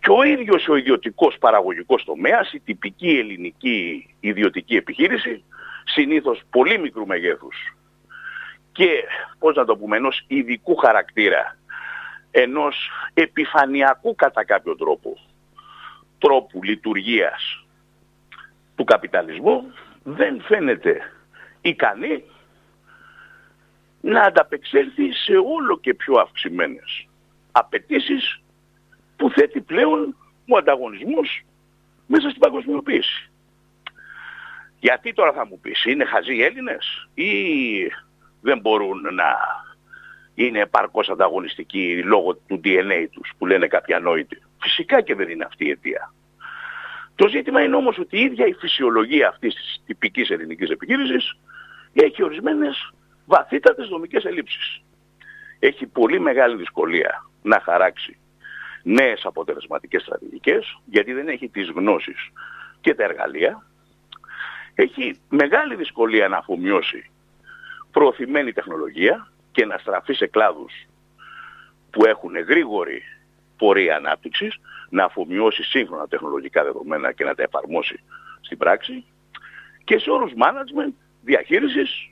και 0.00 0.12
ο 0.12 0.22
ίδιος 0.22 0.68
ο 0.68 0.76
ιδιωτικός 0.76 1.38
παραγωγικός 1.38 2.04
τομέας, 2.04 2.52
η 2.52 2.60
τυπική 2.60 3.18
ελληνική 3.18 4.08
ιδιωτική 4.20 4.76
επιχείρηση, 4.76 5.44
συνήθως 5.86 6.42
πολύ 6.50 6.78
μικρού 6.78 7.06
μεγέθους 7.06 7.76
και, 8.72 9.04
πώς 9.38 9.56
να 9.56 9.64
το 9.64 9.76
πούμε, 9.76 9.96
ενός 9.96 10.24
ειδικού 10.26 10.76
χαρακτήρα, 10.76 11.58
ενός 12.30 12.90
επιφανειακού 13.14 14.14
κατά 14.14 14.44
κάποιο 14.44 14.76
τρόπο, 14.76 15.18
τρόπου 16.18 16.62
λειτουργίας 16.62 17.64
του 18.74 18.84
καπιταλισμού, 18.84 19.72
δεν 20.02 20.40
φαίνεται 20.40 21.12
ικανή 21.60 22.24
να 24.00 24.20
ανταπεξέλθει 24.20 25.12
σε 25.12 25.36
όλο 25.36 25.78
και 25.80 25.94
πιο 25.94 26.14
αυξημένες 26.14 27.08
απαιτήσεις 27.52 28.40
που 29.16 29.30
θέτει 29.30 29.60
πλέον 29.60 30.16
ο 30.48 30.56
ανταγωνισμός 30.56 31.42
μέσα 32.06 32.28
στην 32.28 32.40
παγκοσμιοποίηση. 32.40 33.30
Γιατί 34.78 35.12
τώρα 35.12 35.32
θα 35.32 35.46
μου 35.46 35.60
πεις, 35.60 35.84
είναι 35.84 36.04
χαζοί 36.04 36.34
οι 36.34 36.42
Έλληνες 36.42 37.08
ή 37.14 37.30
δεν 38.40 38.60
μπορούν 38.60 39.00
να 39.00 39.36
είναι 40.34 40.60
επαρκώς 40.60 41.08
ανταγωνιστικοί 41.08 42.02
λόγω 42.02 42.34
του 42.34 42.60
DNA 42.64 43.06
τους 43.12 43.32
που 43.38 43.46
λένε 43.46 43.66
κάποιοι 43.66 43.94
ανόητοι. 43.94 44.42
Φυσικά 44.60 45.00
και 45.00 45.14
δεν 45.14 45.28
είναι 45.28 45.44
αυτή 45.44 45.64
η 45.66 45.70
αιτία. 45.70 46.12
Το 47.14 47.28
ζήτημα 47.28 47.62
είναι 47.62 47.76
όμως 47.76 47.98
ότι 47.98 48.18
η 48.18 48.22
ίδια 48.22 48.46
η 48.46 48.52
φυσιολογία 48.52 49.28
αυτής 49.28 49.54
της 49.54 49.82
τυπικής 49.86 50.30
ελληνικής 50.30 50.70
επιχείρησης 50.70 51.38
έχει 51.92 52.22
ορισμένες 52.22 52.92
βαθύτατες 53.26 53.88
δομικές 53.88 54.24
ελλείψεις. 54.24 54.82
Έχει 55.58 55.86
πολύ 55.86 56.20
μεγάλη 56.20 56.56
δυσκολία 56.56 57.26
να 57.42 57.60
χαράξει 57.60 58.18
νέες 58.82 59.24
αποτελεσματικές 59.24 60.02
στρατηγικές, 60.02 60.78
γιατί 60.84 61.12
δεν 61.12 61.28
έχει 61.28 61.48
τις 61.48 61.70
γνώσεις 61.70 62.30
και 62.80 62.94
τα 62.94 63.04
εργαλεία. 63.04 63.66
Έχει 64.78 65.20
μεγάλη 65.28 65.74
δυσκολία 65.74 66.28
να 66.28 66.36
αφομοιώσει 66.36 67.10
προωθημένη 67.90 68.52
τεχνολογία 68.52 69.28
και 69.52 69.64
να 69.64 69.78
στραφεί 69.78 70.14
σε 70.14 70.26
κλάδους 70.26 70.72
που 71.90 72.06
έχουν 72.06 72.38
γρήγορη 72.38 73.02
πορεία 73.56 73.96
ανάπτυξης, 73.96 74.60
να 74.88 75.04
αφομοιώσει 75.04 75.62
σύγχρονα 75.62 76.08
τεχνολογικά 76.08 76.64
δεδομένα 76.64 77.12
και 77.12 77.24
να 77.24 77.34
τα 77.34 77.42
εφαρμόσει 77.42 78.00
στην 78.40 78.58
πράξη 78.58 79.04
και 79.84 79.98
σε 79.98 80.10
όρους 80.10 80.32
management, 80.36 80.92
διαχείρισης, 81.20 82.10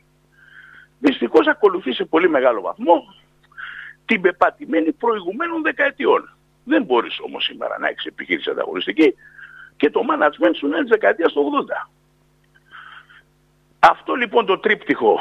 δυστυχώς 0.99 1.47
ακολουθεί 1.47 1.93
σε 1.93 2.05
πολύ 2.05 2.29
μεγάλο 2.29 2.61
βαθμό 2.61 3.15
την 4.05 4.21
πεπατημένη 4.21 4.93
προηγουμένων 4.93 5.63
δεκαετιών. 5.63 6.37
Δεν 6.65 6.83
μπορείς 6.83 7.21
όμως 7.21 7.45
σήμερα 7.45 7.79
να 7.79 7.89
έχεις 7.89 8.05
επιχείρηση 8.05 8.51
ανταγωνιστική 8.51 9.15
και 9.77 9.91
το 9.91 10.01
management 10.11 10.55
σου 10.57 10.67
είναι 10.67 10.81
της 10.81 10.89
δεκαετίας 10.89 11.33
του 11.33 11.67
80. 11.69 11.91
Αυτό 13.91 14.15
λοιπόν 14.15 14.47
το 14.47 14.59
τρίπτυχο 14.59 15.21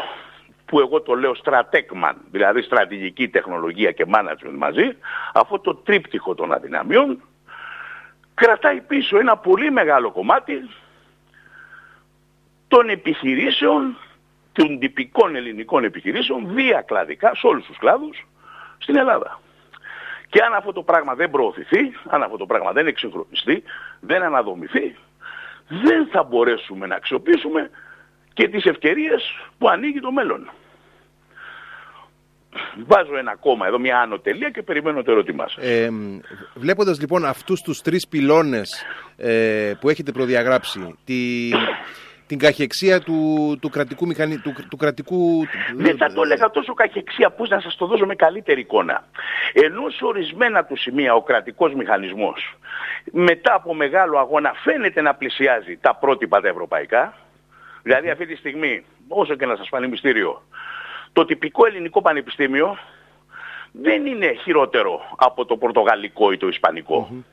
που 0.65 0.79
εγώ 0.79 1.01
το 1.01 1.13
λέω 1.13 1.35
στρατέκμαν, 1.35 2.17
δηλαδή 2.31 2.61
στρατηγική 2.61 3.29
τεχνολογία 3.29 3.91
και 3.91 4.05
management 4.07 4.57
μαζί, 4.57 4.97
αυτό 5.33 5.59
το 5.59 5.75
τρίπτυχο 5.75 6.35
των 6.35 6.53
αδυναμιών 6.53 7.21
κρατάει 8.33 8.81
πίσω 8.81 9.19
ένα 9.19 9.37
πολύ 9.37 9.71
μεγάλο 9.71 10.11
κομμάτι 10.11 10.69
των 12.67 12.89
επιχειρήσεων, 12.89 13.97
των 14.51 14.79
τυπικών 14.79 15.35
ελληνικών 15.35 15.83
επιχειρήσεων, 15.83 16.53
διακλαδικά 16.53 17.35
σε 17.35 17.47
όλους 17.47 17.65
τους 17.65 17.77
κλάδους 17.77 18.27
στην 18.77 18.95
Ελλάδα. 18.95 19.39
Και 20.29 20.43
αν 20.43 20.53
αυτό 20.53 20.73
το 20.73 20.83
πράγμα 20.83 21.15
δεν 21.15 21.31
προωθηθεί, 21.31 21.91
αν 22.07 22.23
αυτό 22.23 22.37
το 22.37 22.45
πράγμα 22.45 22.71
δεν 22.71 22.87
εξυγχρονιστεί, 22.87 23.63
δεν 23.99 24.23
αναδομηθεί, 24.23 24.95
δεν 25.67 26.07
θα 26.07 26.23
μπορέσουμε 26.23 26.87
να 26.87 26.95
αξιοποιήσουμε 26.95 27.69
και 28.33 28.47
τις 28.47 28.65
ευκαιρίες 28.65 29.23
που 29.57 29.69
ανοίγει 29.69 29.99
το 29.99 30.11
μέλλον. 30.11 30.49
Βάζω 32.85 33.17
ένα 33.17 33.35
κόμμα 33.35 33.67
εδώ, 33.67 33.79
μια 33.79 33.99
άνω 33.99 34.19
τελεία 34.19 34.49
και 34.49 34.61
περιμένω 34.61 35.03
το 35.03 35.11
ερώτημά 35.11 35.47
σας. 35.47 35.63
Ε, 35.63 35.89
βλέποντας 36.53 36.99
λοιπόν 36.99 37.25
αυτούς 37.25 37.61
τους 37.61 37.81
τρεις 37.81 38.07
πυλώνες 38.07 38.85
ε, 39.17 39.73
που 39.79 39.89
έχετε 39.89 40.11
προδιαγράψει, 40.11 40.95
τη, 41.05 41.49
την 42.27 42.39
καχεξία 42.39 43.01
του, 43.01 43.57
του 43.61 43.69
κρατικού 43.69 44.07
μηχανή, 44.07 44.37
του, 44.37 44.53
του 44.69 44.77
κρατικού... 44.77 45.45
Δεν 45.75 45.97
θα 45.97 46.13
το 46.13 46.21
έλεγα 46.21 46.49
τόσο 46.49 46.73
καχεξία, 46.73 47.29
πώς 47.29 47.49
να 47.49 47.59
σας 47.59 47.75
το 47.75 47.85
δώσω 47.85 48.05
με 48.05 48.15
καλύτερη 48.15 48.59
εικόνα. 48.59 49.03
Ενώ 49.53 49.89
σε 49.89 50.05
ορισμένα 50.05 50.65
του 50.65 50.77
σημεία 50.77 51.13
ο 51.13 51.21
κρατικός 51.21 51.73
μηχανισμός 51.73 52.57
μετά 53.11 53.53
από 53.53 53.73
μεγάλο 53.73 54.19
αγώνα 54.19 54.53
φαίνεται 54.63 55.01
να 55.01 55.15
πλησιάζει 55.15 55.77
τα 55.81 55.95
πρότυπα 55.95 56.41
τα 56.41 56.47
ευρωπαϊκά, 56.47 57.13
δηλαδή 57.83 58.09
αυτή 58.09 58.25
τη 58.25 58.35
στιγμή, 58.35 58.85
όσο 59.07 59.35
και 59.35 59.45
να 59.45 59.55
σας 59.55 59.67
φανεί 59.67 59.87
μυστήριο, 59.87 60.41
το 61.13 61.25
τυπικό 61.25 61.65
ελληνικό 61.65 62.01
πανεπιστήμιο 62.01 62.77
δεν 63.71 64.05
είναι 64.05 64.33
χειρότερο 64.33 65.01
από 65.15 65.45
το 65.45 65.57
πορτογαλικό 65.57 66.31
ή 66.31 66.37
το 66.37 66.47
ισπανικο 66.47 67.23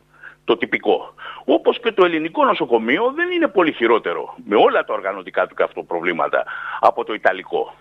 Το 0.45 0.57
τυπικό. 0.57 1.14
Όπως 1.45 1.80
και 1.80 1.92
το 1.92 2.04
ελληνικό 2.04 2.45
νοσοκομείο 2.45 3.12
δεν 3.16 3.30
είναι 3.30 3.49
πολύ 3.49 3.73
χειρότερο 3.73 4.35
με 4.45 4.57
όλα 4.57 4.85
τα 4.85 4.95
οργανωτικά 4.95 5.47
του 5.47 5.54
και 5.54 5.83
προβλήματα 5.87 6.45
από 6.80 7.04
το 7.04 7.14
ιταλικό. 7.14 7.75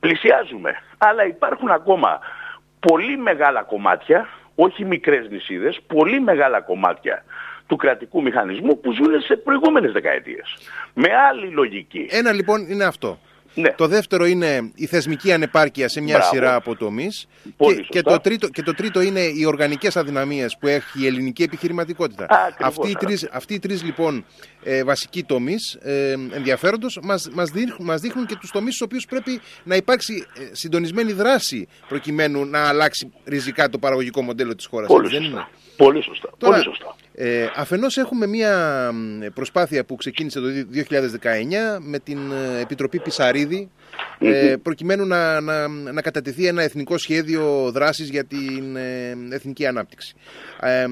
Πλησιάζουμε. 0.00 0.82
Αλλά 0.98 1.26
υπάρχουν 1.26 1.70
ακόμα 1.70 2.18
πολύ 2.80 3.16
μεγάλα 3.16 3.62
κομμάτια, 3.62 4.28
όχι 4.54 4.84
μικρές 4.84 5.28
νησίδες, 5.28 5.80
πολύ 5.86 6.20
μεγάλα 6.20 6.60
κομμάτια 6.60 7.24
του 7.70 7.76
κρατικού 7.76 8.22
μηχανισμού 8.22 8.80
που 8.80 8.92
ζουν 8.92 9.20
σε 9.20 9.36
προηγούμενες 9.36 9.92
δεκαετίες. 9.92 10.56
Με 10.94 11.08
άλλη 11.30 11.48
λογική. 11.50 12.06
Ένα 12.10 12.32
λοιπόν 12.32 12.66
είναι 12.70 12.84
αυτό. 12.84 13.18
Ναι. 13.54 13.70
Το 13.70 13.86
δεύτερο 13.86 14.26
είναι 14.26 14.72
η 14.74 14.86
θεσμική 14.86 15.32
ανεπάρκεια 15.32 15.88
σε 15.88 16.00
μια 16.00 16.20
σειρά 16.20 16.54
από 16.54 16.76
τομείς. 16.76 17.28
Και, 17.56 17.74
και, 17.88 18.02
το 18.02 18.20
τρίτο, 18.20 18.48
και 18.48 18.62
το 18.62 18.74
τρίτο 18.74 19.00
είναι 19.00 19.20
οι 19.20 19.44
οργανικές 19.46 19.96
αδυναμίες 19.96 20.56
που 20.60 20.66
έχει 20.66 21.02
η 21.02 21.06
ελληνική 21.06 21.42
επιχειρηματικότητα. 21.42 22.26
αυτοί, 22.58 22.90
οι 22.90 22.94
τρεις, 22.94 23.28
αυτοί 23.32 23.54
οι 23.54 23.58
τρεις 23.58 23.84
λοιπόν 23.84 24.24
ε, 24.62 24.84
βασικοί 24.84 25.24
τομείς 25.24 25.74
ε, 25.74 26.12
ενδιαφέροντος 26.12 26.98
μας, 27.02 27.30
μας, 27.32 27.50
δείχνουν, 27.50 27.86
μας 27.86 28.00
δείχνουν 28.00 28.26
και 28.26 28.36
τους 28.40 28.50
τομείς 28.50 28.74
στους 28.74 28.86
οποίους 28.86 29.04
πρέπει 29.06 29.40
να 29.64 29.76
υπάρξει 29.76 30.26
ε, 30.38 30.54
συντονισμένη 30.54 31.12
δράση 31.12 31.68
προκειμένου 31.88 32.44
να 32.44 32.68
αλλάξει 32.68 33.12
ριζικά 33.24 33.68
το 33.68 33.78
παραγωγικό 33.78 34.22
μοντέλο 34.22 34.54
της 34.54 34.66
χώρας. 34.66 35.10
Δεν 35.10 35.22
είναι; 35.22 35.46
Πολύ 35.76 36.02
σωστά. 36.02 36.30
Τώρα, 36.38 36.52
Πολύ 36.52 36.64
σωστά. 36.64 36.96
Ε, 37.14 37.46
αφενός 37.56 37.96
έχουμε 37.96 38.26
μια 38.26 38.54
προσπάθεια 39.34 39.84
που 39.84 39.96
ξεκίνησε 39.96 40.40
το 40.40 40.46
2019 40.46 41.78
με 41.80 41.98
την 41.98 42.18
ε, 42.32 42.60
Επιτροπή 42.60 43.00
Πισαρίδη 43.00 43.70
ε, 44.18 44.54
προκειμένου 44.62 45.06
να, 45.06 45.40
να, 45.40 45.68
να 45.68 46.02
κατατεθεί 46.02 46.46
ένα 46.46 46.62
εθνικό 46.62 46.98
σχέδιο 46.98 47.70
δράσης 47.70 48.10
για 48.10 48.24
την 48.24 48.76
ε, 48.76 49.16
εθνική 49.30 49.66
ανάπτυξη. 49.66 50.14
Ε, 50.60 50.86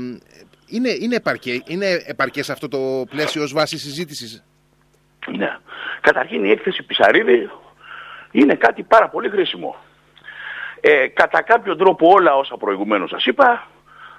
είναι, 0.67 0.91
είναι, 1.01 1.15
επαρκέ, 1.15 1.63
είναι 1.67 1.87
επαρκές 2.07 2.51
αυτό 2.51 2.69
το 2.69 3.05
πλαίσιο 3.11 3.43
ως 3.43 3.53
βάση 3.53 3.79
συζήτησης; 3.79 4.45
Ναι. 5.27 5.59
Καταρχήν 6.01 6.45
η 6.45 6.51
έκθεση 6.51 6.83
Πισαρίδη 6.83 7.51
είναι 8.31 8.55
κάτι 8.55 8.83
πάρα 8.83 9.09
πολύ 9.09 9.29
χρήσιμο. 9.29 9.77
Ε, 10.81 11.07
κατά 11.09 11.43
κάποιο 11.43 11.77
τρόπο 11.77 12.09
όλα 12.09 12.37
όσα 12.37 12.57
προηγουμένως 12.57 13.11
σας 13.11 13.27
είπα 13.27 13.67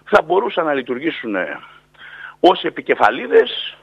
θα 0.06 0.22
μπορούσαν 0.22 0.65
να 0.65 0.74
λειτουργήσουν 0.74 1.36
ε, 1.36 1.60
ως 2.39 2.63
επικεφαλίδες 2.63 3.77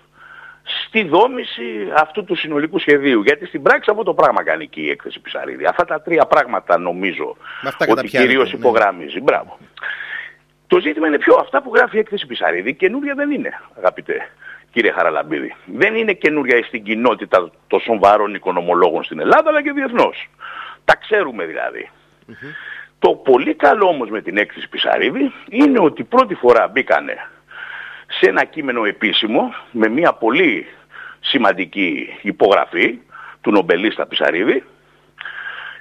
στη 0.87 1.05
δόμηση 1.05 1.93
αυτού 1.97 2.25
του 2.25 2.35
συνολικού 2.35 2.79
σχεδίου. 2.79 3.23
Γιατί 3.23 3.47
στην 3.47 3.63
πράξη 3.63 3.91
αυτό 3.91 4.03
το 4.03 4.15
πράγμα 4.15 4.43
κάνει 4.43 4.69
και 4.69 4.81
η 4.81 4.91
έκθεση 4.91 5.21
Πισαρίδη. 5.21 5.65
Αυτά 5.65 5.85
τα 5.85 6.01
τρία 6.01 6.27
πράγματα 6.27 6.79
νομίζω 6.79 7.37
ότι 7.89 8.09
κυρίως 8.09 8.53
ναι. 8.53 8.59
υπογραμμίζει. 8.59 9.21
Μπράβο. 9.21 9.59
Το 10.67 10.81
ζήτημα 10.81 11.07
είναι 11.07 11.19
πιο 11.19 11.37
αυτά 11.41 11.63
που 11.63 11.73
γράφει 11.75 11.97
η 11.97 11.99
έκθεση 11.99 12.27
Πισαρίδη. 12.27 12.75
Καινούρια 12.75 13.15
δεν 13.15 13.31
είναι, 13.31 13.61
αγαπητέ 13.79 14.29
κύριε 14.77 14.93
Χαραλαμπίδη. 14.93 15.55
Δεν 15.65 15.95
είναι 15.95 16.13
καινούρια 16.13 16.65
στην 16.65 16.83
κοινότητα 16.83 17.51
των 17.67 17.81
σοβαρών 17.81 18.35
οικονομολόγων 18.35 19.05
στην 19.05 19.21
Ελλάδα, 19.21 19.49
αλλά 19.49 19.63
και 19.63 19.73
διεθνώς. 19.73 20.31
Τα 20.85 20.97
ξέρουμε 20.97 21.45
δηλαδή. 21.45 21.91
Το 22.99 23.11
πολύ 23.11 23.55
καλό 23.55 23.87
όμως 23.87 24.11
με 24.11 24.23
την 24.23 24.37
έκθεση 24.37 24.69
Πισαρίδη 24.69 25.33
είναι 25.49 25.81
ότι 25.81 26.05
πρώτη 26.05 26.35
φορά 26.35 26.69
μπήκανε 26.69 27.29
σε 28.27 28.33
ένα 28.33 28.45
κείμενο 28.45 28.85
επίσημο 28.85 29.55
με 29.71 29.89
μια 29.89 30.13
πολύ 30.13 30.67
σημαντική 31.21 32.19
υπογραφή 32.23 32.99
του 33.41 33.51
νομπελίστα 33.51 34.07
Πισαρίδη 34.07 34.65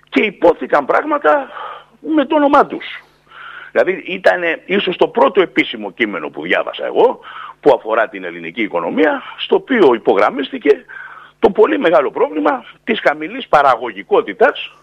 και 0.09 0.21
υπόθηκαν 0.21 0.85
πράγματα 0.85 1.49
με 1.99 2.25
το 2.25 2.35
όνομά 2.35 2.65
τους. 2.65 2.85
Δηλαδή 3.71 4.03
ήταν 4.05 4.41
ίσως 4.65 4.97
το 4.97 5.07
πρώτο 5.07 5.41
επίσημο 5.41 5.91
κείμενο 5.91 6.29
που 6.29 6.41
διάβασα 6.41 6.85
εγώ 6.85 7.19
που 7.59 7.71
αφορά 7.75 8.09
την 8.09 8.23
ελληνική 8.23 8.61
οικονομία 8.61 9.23
στο 9.37 9.55
οποίο 9.55 9.93
υπογραμμίστηκε 9.93 10.85
το 11.39 11.49
πολύ 11.49 11.79
μεγάλο 11.79 12.11
πρόβλημα 12.11 12.65
της 12.83 12.99
χαμηλής 12.99 13.47
παραγωγικότητας 13.47 14.75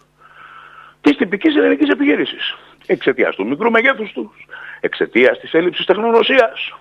της 1.01 1.17
τυπικής 1.17 1.57
ελληνικής 1.57 1.89
επιχείρησης. 1.89 2.57
Εξαιτίας 2.87 3.35
του 3.35 3.47
μικρού 3.47 3.71
μεγέθους 3.71 4.13
τους, 4.13 4.47
εξαιτίας 4.81 5.39
της 5.39 5.53
έλλειψης 5.53 5.85
τεχνογνωσίας, 5.87 6.73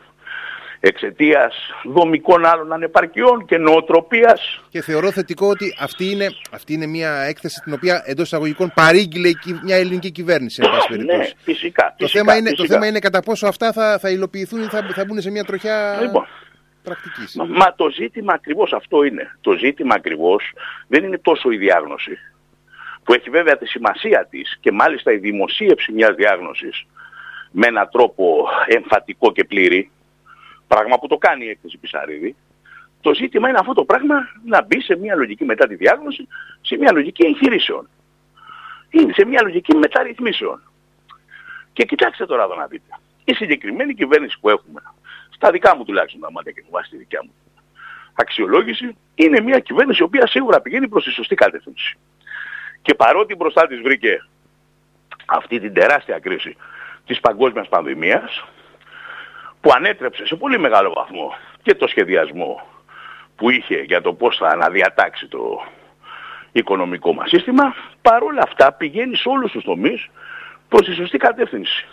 εξαιτίας 0.84 1.56
δομικών 1.84 2.46
άλλων 2.46 2.74
ανεπαρκειών 2.74 3.46
και 3.46 3.58
νοοτροπίας. 3.58 4.62
Και 4.70 4.82
θεωρώ 4.82 5.12
θετικό 5.12 5.48
ότι 5.48 5.76
αυτή 5.80 6.12
είναι, 6.12 6.28
αυτή 6.52 6.74
είναι 6.74 6.86
μια 6.86 7.12
έκθεση 7.12 7.62
την 7.64 7.74
οποία 7.74 8.04
εντός 8.06 8.26
εισαγωγικών 8.26 8.72
παρήγγειλε 8.76 9.30
μια 9.64 9.76
ελληνική 9.76 10.12
κυβέρνηση. 10.12 10.62
Εν 10.90 11.04
ναι, 11.04 11.30
φυσικά. 11.42 11.96
Το, 11.98 12.08
θέμα 12.08 12.36
είναι, 12.36 12.52
το 12.52 12.66
θέμα 12.66 12.88
είναι 12.88 13.00
κατά 13.00 13.22
πόσο 13.22 13.48
αυτά 13.48 13.72
θα, 13.72 13.98
θα 14.00 14.10
υλοποιηθούν 14.10 14.62
ή 14.62 14.66
θα, 14.66 14.88
θα 14.94 15.06
μπουν 15.06 15.22
σε 15.22 15.32
μια 15.32 15.44
τροχιά... 15.44 15.98
Λοιπόν, 16.02 16.28
Πρακτικής. 16.84 17.36
Μα, 17.36 17.46
μα 17.46 17.76
το 17.76 17.90
ζήτημα 17.90 18.34
ακριβώς 18.34 18.74
αυτό 18.74 19.04
είναι. 19.04 19.36
Το 19.42 19.52
ζήτημα 19.52 19.96
ακριβώς 19.96 20.54
δεν 20.88 21.04
είναι 21.04 21.18
τόσο 21.18 21.52
η 21.52 21.58
διάγνωση 21.58 22.18
που 23.04 23.14
έχει 23.14 23.30
βέβαια 23.30 23.58
τη 23.58 23.68
σημασία 23.68 24.28
της 24.30 24.58
και 24.62 24.72
μάλιστα 24.72 25.12
η 25.12 25.18
δημοσίευση 25.18 25.92
μιας 25.92 26.16
διάγνωσης 26.16 26.86
με 27.52 27.68
έναν 27.68 27.90
τρόπο 27.92 28.48
εμφατικό 28.68 29.32
και 29.32 29.44
πλήρη, 29.44 29.92
πράγμα 30.74 31.00
που 31.00 31.08
το 31.08 31.18
κάνει 31.18 31.46
η 31.46 31.50
έκθεση 31.50 31.78
Πισαρίδη, 31.78 32.36
το 33.02 33.14
ζήτημα 33.14 33.50
είναι 33.50 33.58
αυτό 33.60 33.74
το 33.74 33.84
πράγμα 33.86 34.16
να 34.46 34.64
μπει 34.64 34.82
σε 34.82 34.96
μια 34.96 35.16
λογική 35.16 35.46
μετά 35.46 35.68
τη 35.68 35.76
διάγνωση, 35.76 36.28
σε 36.62 36.78
μια 36.78 36.92
λογική 36.92 37.26
εγχειρήσεων. 37.26 37.90
Ή 38.90 39.12
σε 39.14 39.26
μια 39.26 39.42
λογική 39.42 39.76
μεταρρυθμίσεων. 39.76 40.62
Και 41.74 41.84
κοιτάξτε 41.86 42.26
τώρα 42.26 42.44
εδώ 42.44 42.56
να 42.56 42.68
δείτε. 42.68 43.00
Η 43.24 43.34
συγκεκριμένη 43.34 43.94
κυβέρνηση 43.94 44.38
που 44.40 44.50
έχουμε, 44.50 44.82
στα 45.30 45.52
δικά 45.52 45.76
μου 45.76 45.84
τουλάχιστον 45.84 46.22
τα 46.22 46.32
μάτια 46.32 46.52
και 46.52 46.64
βάσει 46.70 46.90
τη 46.90 46.98
δικιά 46.98 47.20
μου 47.24 47.34
αξιολόγηση, 48.14 48.98
είναι 49.16 49.42
μια 49.42 49.60
κυβέρνηση 49.60 50.02
η 50.02 50.06
οποία 50.06 50.28
σίγουρα 50.28 50.62
πηγαίνει 50.62 50.88
προς 50.88 51.04
τη 51.04 51.12
σωστή 51.12 51.36
κατεύθυνση. 51.36 51.98
Και 52.82 52.94
παρότι 52.94 53.36
μπροστά 53.36 53.68
της 53.68 53.82
βρήκε 53.82 54.26
αυτή 55.26 55.60
την 55.60 55.74
τεράστια 55.74 56.20
κρίση 56.20 56.56
της 57.06 57.20
παγκόσμιας 57.20 57.68
πανδημίας, 57.68 58.44
που 59.62 59.72
ανέτρεψε 59.76 60.26
σε 60.26 60.36
πολύ 60.36 60.60
μεγάλο 60.60 60.94
βαθμό 60.94 61.34
και 61.62 61.76
το 61.76 61.88
σχεδιασμό 61.88 62.62
που 63.36 63.50
είχε 63.50 63.76
για 63.76 64.02
το 64.02 64.14
πώς 64.14 64.38
θα 64.38 64.48
αναδιατάξει 64.48 65.28
το 65.28 65.62
οικονομικό 66.52 67.14
μας 67.14 67.30
σύστημα, 67.30 67.76
παρόλα 68.02 68.42
αυτά 68.44 68.74
πηγαίνει 68.74 69.16
σε 69.16 69.30
όλους 69.30 69.52
τους 69.52 69.64
τομείς 69.64 70.10
προς 70.68 70.86
τη 70.86 70.94
σωστή 70.94 71.18
κατεύθυνση. 71.18 71.86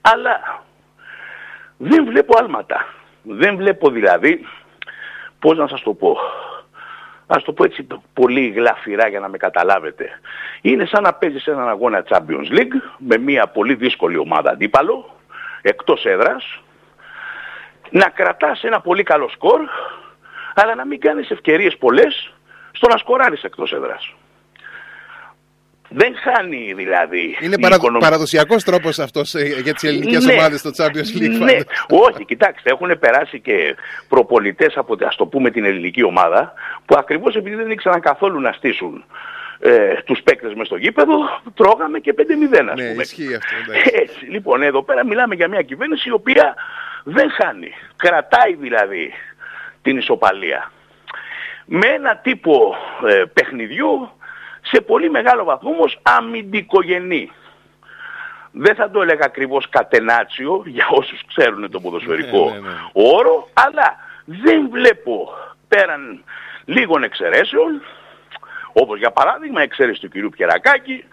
Αλλά 0.00 0.62
δεν 1.76 2.04
βλέπω 2.04 2.38
άλματα. 2.38 2.86
Δεν 3.22 3.56
βλέπω 3.56 3.90
δηλαδή, 3.90 4.46
πώς 5.38 5.58
να 5.58 5.66
σας 5.68 5.82
το 5.82 5.94
πω, 5.94 6.16
ας 7.26 7.42
το 7.42 7.52
πω 7.52 7.64
έτσι 7.64 7.86
πολύ 8.12 8.48
γλαφυρά 8.48 9.08
για 9.08 9.20
να 9.20 9.28
με 9.28 9.36
καταλάβετε. 9.36 10.08
Είναι 10.60 10.84
σαν 10.84 11.02
να 11.02 11.14
παίζεις 11.14 11.46
έναν 11.46 11.68
αγώνα 11.68 12.04
Champions 12.08 12.58
League 12.58 12.80
με 12.98 13.18
μια 13.18 13.46
πολύ 13.46 13.74
δύσκολη 13.74 14.16
ομάδα 14.16 14.50
αντίπαλο, 14.50 15.16
εκτός 15.62 16.04
έδρας, 16.04 16.60
να 17.90 18.08
κρατάς 18.08 18.62
ένα 18.62 18.80
πολύ 18.80 19.02
καλό 19.02 19.28
σκορ, 19.28 19.60
αλλά 20.54 20.74
να 20.74 20.86
μην 20.86 21.00
κάνεις 21.00 21.30
ευκαιρίες 21.30 21.76
πολλές 21.76 22.32
στο 22.72 22.88
να 22.88 22.96
σκοράρεις 22.96 23.42
εκτός 23.42 23.72
έδρας. 23.72 24.14
Δεν 25.92 26.14
χάνει 26.16 26.72
δηλαδή. 26.76 27.36
Είναι 27.40 27.58
παρα... 27.58 27.74
οικονομ... 27.74 28.00
παραδοσιακός 28.00 28.64
τρόπος 28.64 28.98
αυτός 28.98 29.34
ε, 29.34 29.60
για 29.62 29.74
τις 29.74 29.82
ελληνικές 29.82 30.24
ναι, 30.24 30.32
ομάδες 30.32 30.60
στο 30.60 30.70
Champions 30.76 31.18
League. 31.18 31.38
Ναι, 31.38 31.58
όχι, 31.88 32.24
κοιτάξτε, 32.24 32.70
έχουν 32.70 32.98
περάσει 32.98 33.40
και 33.40 33.76
προπολιτέ 34.08 34.70
από 34.74 34.96
ας 35.06 35.16
το 35.16 35.26
πούμε 35.26 35.50
την 35.50 35.64
ελληνική 35.64 36.02
ομάδα 36.02 36.52
που 36.84 36.94
ακριβώς 36.98 37.34
επειδή 37.34 37.56
δεν 37.56 37.70
ήξεραν 37.70 38.00
καθόλου 38.00 38.40
να 38.40 38.52
στήσουν 38.52 39.04
ε, 39.60 39.94
τους 40.04 40.22
παίκτες 40.22 40.54
μες 40.54 40.66
στο 40.66 40.76
γήπεδο, 40.76 41.16
τρώγαμε 41.54 41.98
και 41.98 42.14
5-0. 42.18 42.22
Ναι, 42.74 42.84
ισχύει 43.02 43.34
αυτό. 43.34 43.72
Έτσι, 44.02 44.24
λοιπόν, 44.24 44.62
εδώ 44.62 44.82
πέρα 44.82 45.06
μιλάμε 45.06 45.34
για 45.34 45.48
μια 45.48 45.62
κυβέρνηση 45.62 46.08
η 46.08 46.12
οποία 46.12 46.54
δεν 47.04 47.30
χάνει. 47.30 47.72
Κρατάει 47.96 48.54
δηλαδή 48.54 49.12
την 49.82 49.96
ισοπαλία. 49.96 50.70
Με 51.64 51.86
ένα 51.86 52.16
τύπο 52.16 52.76
ε, 53.06 53.22
παιχνιδιού 53.32 54.10
σε 54.62 54.80
πολύ 54.80 55.10
μεγάλο 55.10 55.44
βαθμό 55.44 55.70
όμως 55.70 55.98
αμυντικογενή. 56.02 57.30
δεν 58.50 58.74
θα 58.74 58.90
το 58.90 59.02
έλεγα 59.02 59.24
ακριβώς 59.24 59.68
κατενάτσιο 59.68 60.62
για 60.66 60.86
όσους 60.90 61.24
ξέρουν 61.26 61.70
το 61.70 61.80
ποδοσφαιρικό 61.80 62.44
Ναι, 62.44 62.58
ναι, 62.58 62.68
ναι. 62.68 62.74
όρο, 62.92 63.48
αλλά 63.52 63.96
δεν 64.24 64.68
βλέπω 64.70 65.28
πέραν 65.68 66.24
λίγων 66.64 67.02
εξαιρέσεων, 67.02 67.82
όπως 68.72 68.98
για 68.98 69.10
παράδειγμα 69.10 69.60
η 69.60 69.64
εξαίρεση 69.64 70.00
του 70.00 70.08
κυρίου 70.08 70.28
Πιερακάκη, 70.28 71.04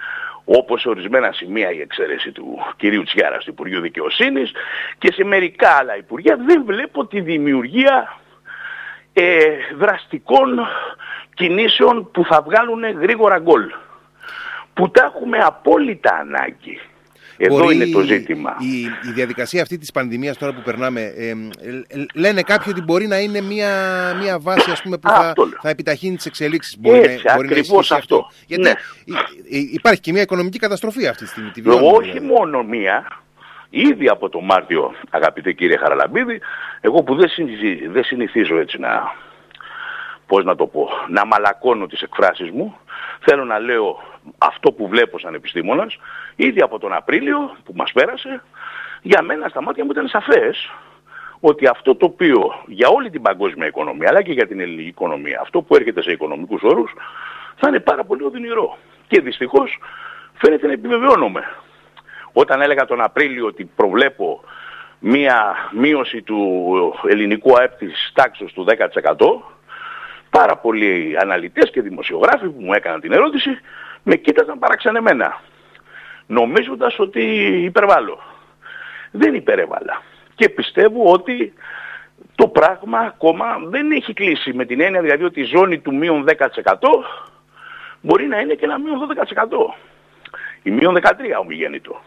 όπως 0.50 0.82
σε 0.82 0.90
ορισμένα 0.90 1.32
σημεία 1.32 1.72
η 1.72 1.82
εξαίρεση 1.82 2.32
του 2.32 2.58
κυρίου 2.78 3.04
Τσιάρας 3.04 3.44
του 3.44 3.50
Υπουργείου 3.50 3.82
Δικαιοσύνης 3.82 4.52
και 4.98 5.12
σε 5.12 5.24
μερικά 5.24 5.70
άλλα 5.70 5.98
υπουργεία 5.98 6.38
δεν 6.46 6.64
βλέπω 6.66 7.06
τη 7.06 7.22
δημιουργία 7.22 8.18
ε, 9.14 9.58
δραστικών 9.76 10.68
κινήσεων 11.34 12.12
που 12.12 12.26
θα 12.26 12.42
βγάλουν 12.42 12.84
γρήγορα 13.00 13.40
γκολ. 13.40 13.72
Που 14.74 14.90
τα 14.90 15.04
έχουμε 15.04 15.38
απόλυτα 15.38 16.14
ανάγκη. 16.14 16.80
Εδώ 17.40 17.56
Μπορεί 17.58 17.76
είναι 17.76 17.86
το 17.86 18.00
η- 18.02 18.06
ζήτημα. 18.06 18.56
Η, 18.60 18.82
η 19.10 19.12
διαδικασία 19.14 19.62
αυτή 19.62 19.78
της 19.78 19.92
πανδημίας 19.92 20.38
τώρα 20.38 20.54
που 20.54 20.62
περνάμε, 20.62 21.02
ε, 21.02 21.28
ε, 21.28 21.32
ε, 21.88 22.06
λένε 22.14 22.42
κάποιοι 22.42 22.74
ότι 22.76 22.82
μπορεί 22.86 23.08
να 23.08 23.20
είναι 23.20 23.42
μια, 23.42 23.70
μια 24.22 24.40
βάση 24.40 24.72
ας 24.72 24.82
πούμε, 24.82 24.98
που 24.98 25.10
θα, 25.10 25.16
Αυτό 25.16 25.44
λέω. 25.46 25.58
θα 25.62 25.70
επιταχύνει 25.70 26.16
τις 26.16 26.26
εξελίξεις. 26.26 26.80
Μπορεί 26.80 26.98
Έτσι, 26.98 27.22
να, 27.26 27.36
μπορεί 27.36 27.48
να 27.48 27.54
ακριβώς 27.56 27.80
ισχύσει 27.90 27.94
αυτό. 28.00 28.28
Γιατί 28.48 28.64
Ναι. 28.64 28.74
υ- 29.06 29.16
υ- 29.64 29.74
υπάρχει 29.74 30.00
και 30.02 30.12
μια 30.12 30.22
οικονομική 30.22 30.60
καταστροφή 30.60 31.08
αυτή 31.08 31.24
τη 31.24 31.30
στιγμή. 31.30 31.50
Τη 31.50 31.62
βιώνουμε, 31.62 31.88
Όχι 31.98 32.12
δηλαδή. 32.12 32.26
μόνο 32.26 32.64
μία, 32.64 33.08
ήδη 33.70 34.08
από 34.10 34.30
το 34.30 34.40
Μάρτιο, 34.40 34.94
αγαπητέ 35.10 35.52
κύριε 35.52 35.78
Χαραλαμπίδη, 35.78 36.40
εγώ 36.82 37.04
που 37.04 37.16
δεν, 37.16 37.30
συνηθι- 37.30 37.90
δεν 37.90 38.04
συνηθίζω 38.04 38.58
έτσι 38.60 38.80
να, 38.80 39.12
πώς 40.28 40.44
να 40.44 40.56
το 40.56 40.66
πω, 40.68 40.90
να 41.10 41.26
μαλακώνω 41.26 41.86
τις 41.88 42.02
εκφράσεις 42.02 42.50
μου, 42.52 42.78
θέλω 43.20 43.46
να 43.46 43.60
λέω 43.60 44.04
αυτό 44.38 44.72
που 44.72 44.88
βλέπω 44.88 45.20
σαν 45.20 45.34
επιστήμονας, 45.34 45.98
ήδη 46.36 46.62
από 46.62 46.80
τον 46.80 46.94
Απρίλιο 46.94 47.58
που 47.64 47.74
μας 47.76 47.92
πέρασε, 47.92 48.44
για 49.02 49.22
μένα 49.22 49.48
στα 49.48 49.62
μάτια 49.62 49.86
μου 49.86 49.92
ήταν 49.92 50.08
σαφές 50.08 50.72
ότι 51.40 51.68
αυτό 51.68 51.96
το 51.96 52.06
οποίο 52.06 52.64
για 52.68 52.88
όλη 52.88 53.10
την 53.10 53.22
παγκόσμια 53.22 53.68
οικονομία 53.68 54.10
αλλά 54.10 54.22
και 54.22 54.32
για 54.32 54.48
την 54.48 54.60
ελληνική 54.60 54.88
οικονομία, 54.88 55.40
αυτό 55.42 55.62
που 55.62 55.76
έρχεται 55.76 56.02
σε 56.02 56.12
οικονομικούς 56.12 56.62
όρους, 56.64 56.94
θα 57.56 57.68
είναι 57.68 57.80
πάρα 57.80 58.04
πολύ 58.04 58.24
οδυνηρό. 58.24 58.78
Και 59.08 59.22
δυστυχώς 59.22 59.80
φαίνεται 60.34 60.68
να 60.68 60.74
επιβεβαιώνομαι. 60.74 61.44
Όταν 62.34 62.62
έλεγα 62.62 62.86
τον 62.86 63.02
Απρίλιο 63.02 63.46
ότι 63.46 63.66
προβλέπω 63.76 64.44
μία 65.00 65.56
μείωση 65.72 66.22
του 66.22 66.64
ελληνικού 67.08 67.58
ΑΕΠ 67.58 67.78
της 67.78 68.12
τάξης 68.14 68.54
του 68.54 68.64
10%, 68.64 69.57
πάρα 70.30 70.58
πολλοί 70.58 71.18
αναλυτές 71.20 71.70
και 71.70 71.82
δημοσιογράφοι 71.82 72.50
που 72.50 72.62
μου 72.62 72.74
έκαναν 72.74 73.02
την 73.02 73.12
ερώτηση 73.12 73.60
με 74.04 74.16
κοίταζαν 74.16 74.60
παραξενεμένα, 74.60 75.42
νομίζοντας 76.26 77.00
ότι 77.00 77.22
υπερβάλλω. 77.64 78.20
Δεν 79.12 79.34
υπερέβαλα. 79.34 80.02
Και 80.36 80.50
πιστεύω 80.50 81.12
ότι 81.12 81.54
το 82.36 82.48
πράγμα 82.48 83.00
ακόμα 83.00 83.46
δεν 83.64 83.92
έχει 83.92 84.14
κλείσει 84.14 84.54
με 84.54 84.66
την 84.66 84.82
έννοια 84.82 85.02
δηλαδή 85.02 85.24
ότι 85.24 85.40
η 85.40 85.44
ζώνη 85.44 85.80
του 85.80 85.96
μείον 85.96 86.26
10% 86.28 86.36
μπορεί 88.02 88.26
να 88.28 88.40
είναι 88.40 88.54
και 88.54 88.66
ένα 88.66 88.80
μείον 88.80 89.00
12%. 89.36 89.48
Η 90.64 90.72
μείον 90.72 90.98
13 91.02 91.10
ομιγέννητο. 91.40 92.02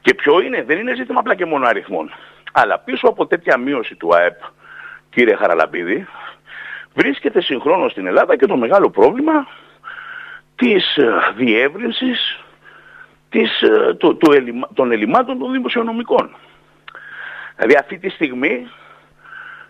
Και 0.00 0.14
ποιο 0.14 0.40
είναι, 0.40 0.62
δεν 0.62 0.78
είναι 0.78 0.94
ζήτημα 0.94 1.20
απλά 1.20 1.34
και 1.34 1.44
μόνο 1.44 1.66
αριθμών. 1.66 2.12
Αλλά 2.52 2.78
πίσω 2.78 3.08
από 3.08 3.26
τέτοια 3.26 3.56
μείωση 3.56 3.94
του 3.94 4.14
ΑΕΠ, 4.14 4.40
κύριε 5.10 5.36
Χαραλαμπίδη, 5.36 6.06
βρίσκεται 6.96 7.40
συγχρόνως 7.40 7.90
στην 7.92 8.06
Ελλάδα 8.06 8.36
και 8.36 8.46
το 8.46 8.56
μεγάλο 8.56 8.90
πρόβλημα 8.90 9.46
της 10.56 10.96
ε, 10.96 11.12
διεύρυνσης 11.36 12.40
της, 13.28 13.62
ε, 13.62 13.94
του- 13.94 14.16
του 14.16 14.32
ελλημα- 14.32 14.68
των 14.74 14.92
ελλημάτων 14.92 15.38
των 15.38 15.52
δημοσιονομικών. 15.52 16.36
Δηλαδή 17.56 17.76
αυτή 17.80 17.98
τη 17.98 18.08
στιγμή 18.08 18.66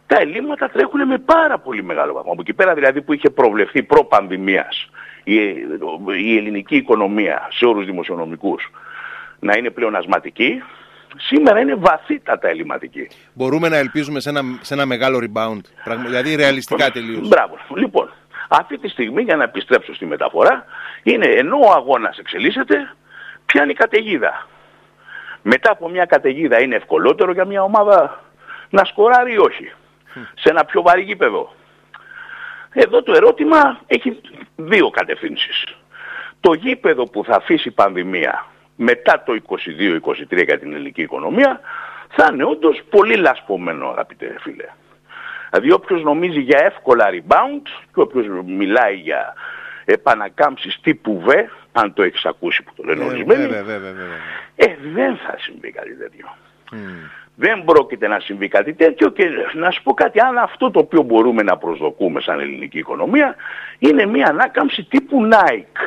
τα 0.07 0.17
ελλείμματα 0.21 0.69
τρέχουν 0.69 1.07
με 1.07 1.19
πάρα 1.19 1.59
πολύ 1.59 1.83
μεγάλο 1.83 2.13
βαθμό. 2.13 2.33
Από 2.33 2.41
εκεί 2.41 2.55
πέρα 2.55 2.75
δηλαδή 2.75 3.03
που 3.03 3.13
είχε 3.13 3.31
προβλεφθεί 3.31 3.83
προ-πανδημίας 3.83 4.91
η, 5.25 5.35
η 6.23 6.37
ελληνική 6.37 6.77
οικονομία 6.77 7.49
σε 7.51 7.67
όρους 7.67 7.85
δημοσιονομικούς 7.87 8.71
να 9.41 9.57
είναι 9.57 9.71
πλεονασματική, 9.71 10.63
σήμερα 11.17 11.61
είναι 11.61 11.75
βαθύτατα 11.75 12.49
ελληματική. 12.49 13.09
Μπορούμε 13.33 13.69
να 13.69 13.77
ελπίζουμε 13.77 14.21
σε 14.21 14.29
ένα, 14.29 14.43
σε 14.61 14.75
ένα 14.75 14.87
μεγάλο 14.87 15.19
rebound. 15.23 15.61
Πραγμα- 15.85 16.05
δηλαδή 16.05 16.35
ρεαλιστικά 16.35 16.91
τελείως. 16.91 17.29
Μπράβο. 17.29 17.57
Λοιπόν, 17.77 18.13
αυτή 18.49 18.79
τη 18.79 18.89
στιγμή 18.89 19.23
για 19.23 19.37
να 19.37 19.45
επιστρέψω 19.45 19.95
στη 19.95 20.07
μεταφορά 20.07 20.65
είναι 21.03 21.27
ενώ 21.27 21.59
ο 21.59 21.71
αγώνας 21.73 22.19
εξελίσσεται, 22.19 22.95
πιάνει 23.47 23.75
καταιγίδα. 23.75 24.47
Μετά 25.43 25.71
από 25.71 25.89
μια 25.89 26.05
καταιγίδα 26.05 26.61
είναι 26.61 26.75
ευκολότερο 26.77 27.33
για 27.33 27.45
μια 27.45 27.63
ομάδα 27.63 28.25
να 28.71 28.85
σκοράρει 28.85 29.33
ή 29.33 29.39
όχι. 29.39 29.73
Σε 30.35 30.49
ένα 30.51 30.65
πιο 30.65 30.83
βαρύ 30.83 31.03
γήπεδο. 31.03 31.55
Εδώ 32.73 33.03
το 33.03 33.13
ερώτημα 33.13 33.81
έχει 33.87 34.21
δύο 34.57 34.91
κατευθύνσεις. 34.91 35.65
Το 36.41 36.53
γήπεδο 36.53 37.05
που 37.05 37.25
θα 37.25 37.37
αφήσει 37.37 37.69
η 37.69 37.71
πανδημία 37.71 38.47
μετά 38.77 39.23
το 39.27 39.37
22-23 40.33 40.45
για 40.45 40.59
την 40.59 40.73
ελληνική 40.73 41.03
οικονομία 41.03 41.61
θα 42.09 42.31
είναι 42.33 42.45
όντως 42.45 42.83
πολύ 42.91 43.17
λασπωμένο 43.17 43.89
αγαπητέ 43.89 44.37
φίλε. 44.41 44.65
Δηλαδή 45.51 45.73
όποιος 45.73 46.03
νομίζει 46.03 46.41
για 46.41 46.59
εύκολα 46.65 47.07
rebound 47.11 47.63
και 47.95 48.01
όποιος 48.01 48.27
μιλάει 48.47 48.95
για 48.95 49.35
επανακάμψεις 49.85 50.81
τύπου 50.83 51.23
V, 51.27 51.33
αν 51.73 51.93
το 51.93 52.03
έχεις 52.03 52.25
ακούσει 52.25 52.63
που 52.63 52.73
το 52.77 52.83
λένε 52.83 53.05
Ε, 53.05 53.07
ορισμένοι, 53.07 53.41
βέβαια, 53.41 53.63
βέβαια, 53.63 53.93
βέβαια. 53.93 54.17
ε, 54.57 54.77
δεν 54.93 55.17
θα 55.17 55.35
συμβεί 55.39 55.71
κάτι 55.71 55.95
τέτοιο. 55.97 56.27
Μμ. 56.73 56.79
Δεν 57.39 57.65
πρόκειται 57.65 58.09
να 58.09 58.21
συμβεί 58.21 58.49
κάτι 58.49 58.75
τέτοιο 58.75 59.09
και 59.11 59.29
να 59.55 59.71
σου 59.71 59.83
πω 59.83 59.95
κάτι, 59.95 60.21
αν 60.21 60.39
αυτό 60.39 60.71
το 60.71 60.79
οποίο 60.79 61.03
μπορούμε 61.03 61.43
να 61.43 61.57
προσδοκούμε 61.57 62.21
σαν 62.21 62.41
ελληνική 62.41 62.79
οικονομία 62.79 63.37
είναι 63.79 64.07
μια 64.07 64.27
ανάκαμψη 64.27 64.85
τύπου 64.85 65.29
Nike. 65.33 65.81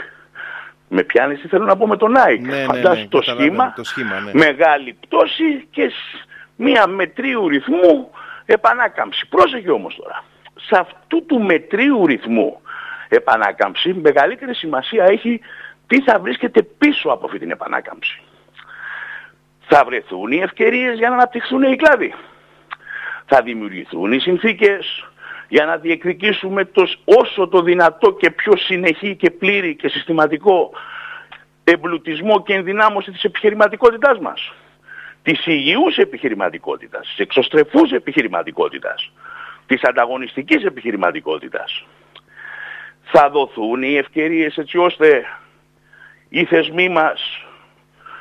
Με 0.90 1.04
πιάνεις 1.04 1.42
τι 1.42 1.48
θέλω 1.48 1.66
να 1.66 1.78
πω 1.78 1.88
με 1.88 1.98
το 1.98 2.06
Nike. 2.08 2.40
Ναι, 2.40 2.56
ναι, 2.56 2.64
Φαντάσου 2.64 3.00
ναι, 3.02 3.08
το 3.08 3.20
καταλαβαίνω, 3.20 3.50
σχήμα, 3.50 3.74
το 3.76 3.84
σχήμα, 3.84 4.20
ναι. 4.20 4.32
μεγάλη 4.34 4.98
πτώση 5.00 5.68
και 5.72 5.90
σ- 5.90 6.28
μια 6.56 6.88
μετρίου 6.88 7.48
ρυθμού 7.48 8.12
επανάκαμψη. 8.46 9.28
Πρόσεχε 9.30 9.72
όμως 9.72 9.96
τώρα. 9.96 10.24
Σε 10.56 10.78
αυτού 10.80 11.26
του 11.26 11.42
μετρίου 11.42 12.06
ρυθμού 12.06 12.62
επανάκαμψη 13.10 13.94
μεγαλύτερη 13.94 14.56
σημασία 14.56 15.04
έχει 15.06 15.42
τι 15.88 16.02
θα 16.02 16.20
βρίσκεται 16.20 16.62
πίσω 16.64 17.10
από 17.10 17.26
αυτή 17.26 17.40
την 17.40 17.52
επανάκαμψη 17.52 18.22
θα 19.72 19.84
βρεθούν 19.86 20.32
οι 20.32 20.38
ευκαιρίες 20.42 20.98
για 20.98 21.10
να 21.10 21.16
αναπτυχθούν 21.16 21.64
οι 21.64 21.76
κλάδοι. 21.76 22.14
Θα 23.26 23.42
δημιουργηθούν 23.42 24.12
οι 24.12 24.20
συνθήκες 24.20 25.09
για 25.50 25.66
να 25.66 25.78
διεκδικήσουμε 25.78 26.66
το, 26.66 26.86
σ- 26.86 27.00
όσο 27.06 27.48
το 27.48 27.62
δυνατό 27.62 28.12
και 28.12 28.32
πιο 28.32 28.58
συνεχή 28.58 29.16
και 29.16 29.32
πλήρη 29.32 29.76
και 29.76 29.88
συστηματικό 29.88 30.72
εμπλουτισμό 31.64 32.44
και 32.44 32.54
ενδυνάμωση 32.54 33.12
της 33.12 33.24
επιχειρηματικότητάς 33.24 34.20
μας. 34.20 34.54
Της 35.24 35.46
υγιούς 35.46 35.98
επιχειρηματικότητας, 35.98 37.08
της 37.08 37.18
εξωστρεφούς 37.18 37.92
επιχειρηματικότητας, 37.92 39.12
της 39.66 39.84
ανταγωνιστικής 39.84 40.64
επιχειρηματικότητας. 40.64 41.86
Θα 43.04 43.30
δοθούν 43.30 43.84
οι 43.84 43.96
ευκαιρίες 43.96 44.58
έτσι 44.58 44.78
ώστε 44.78 45.26
οι 46.30 46.46
θεσμοί 46.46 46.90
μας 46.90 47.46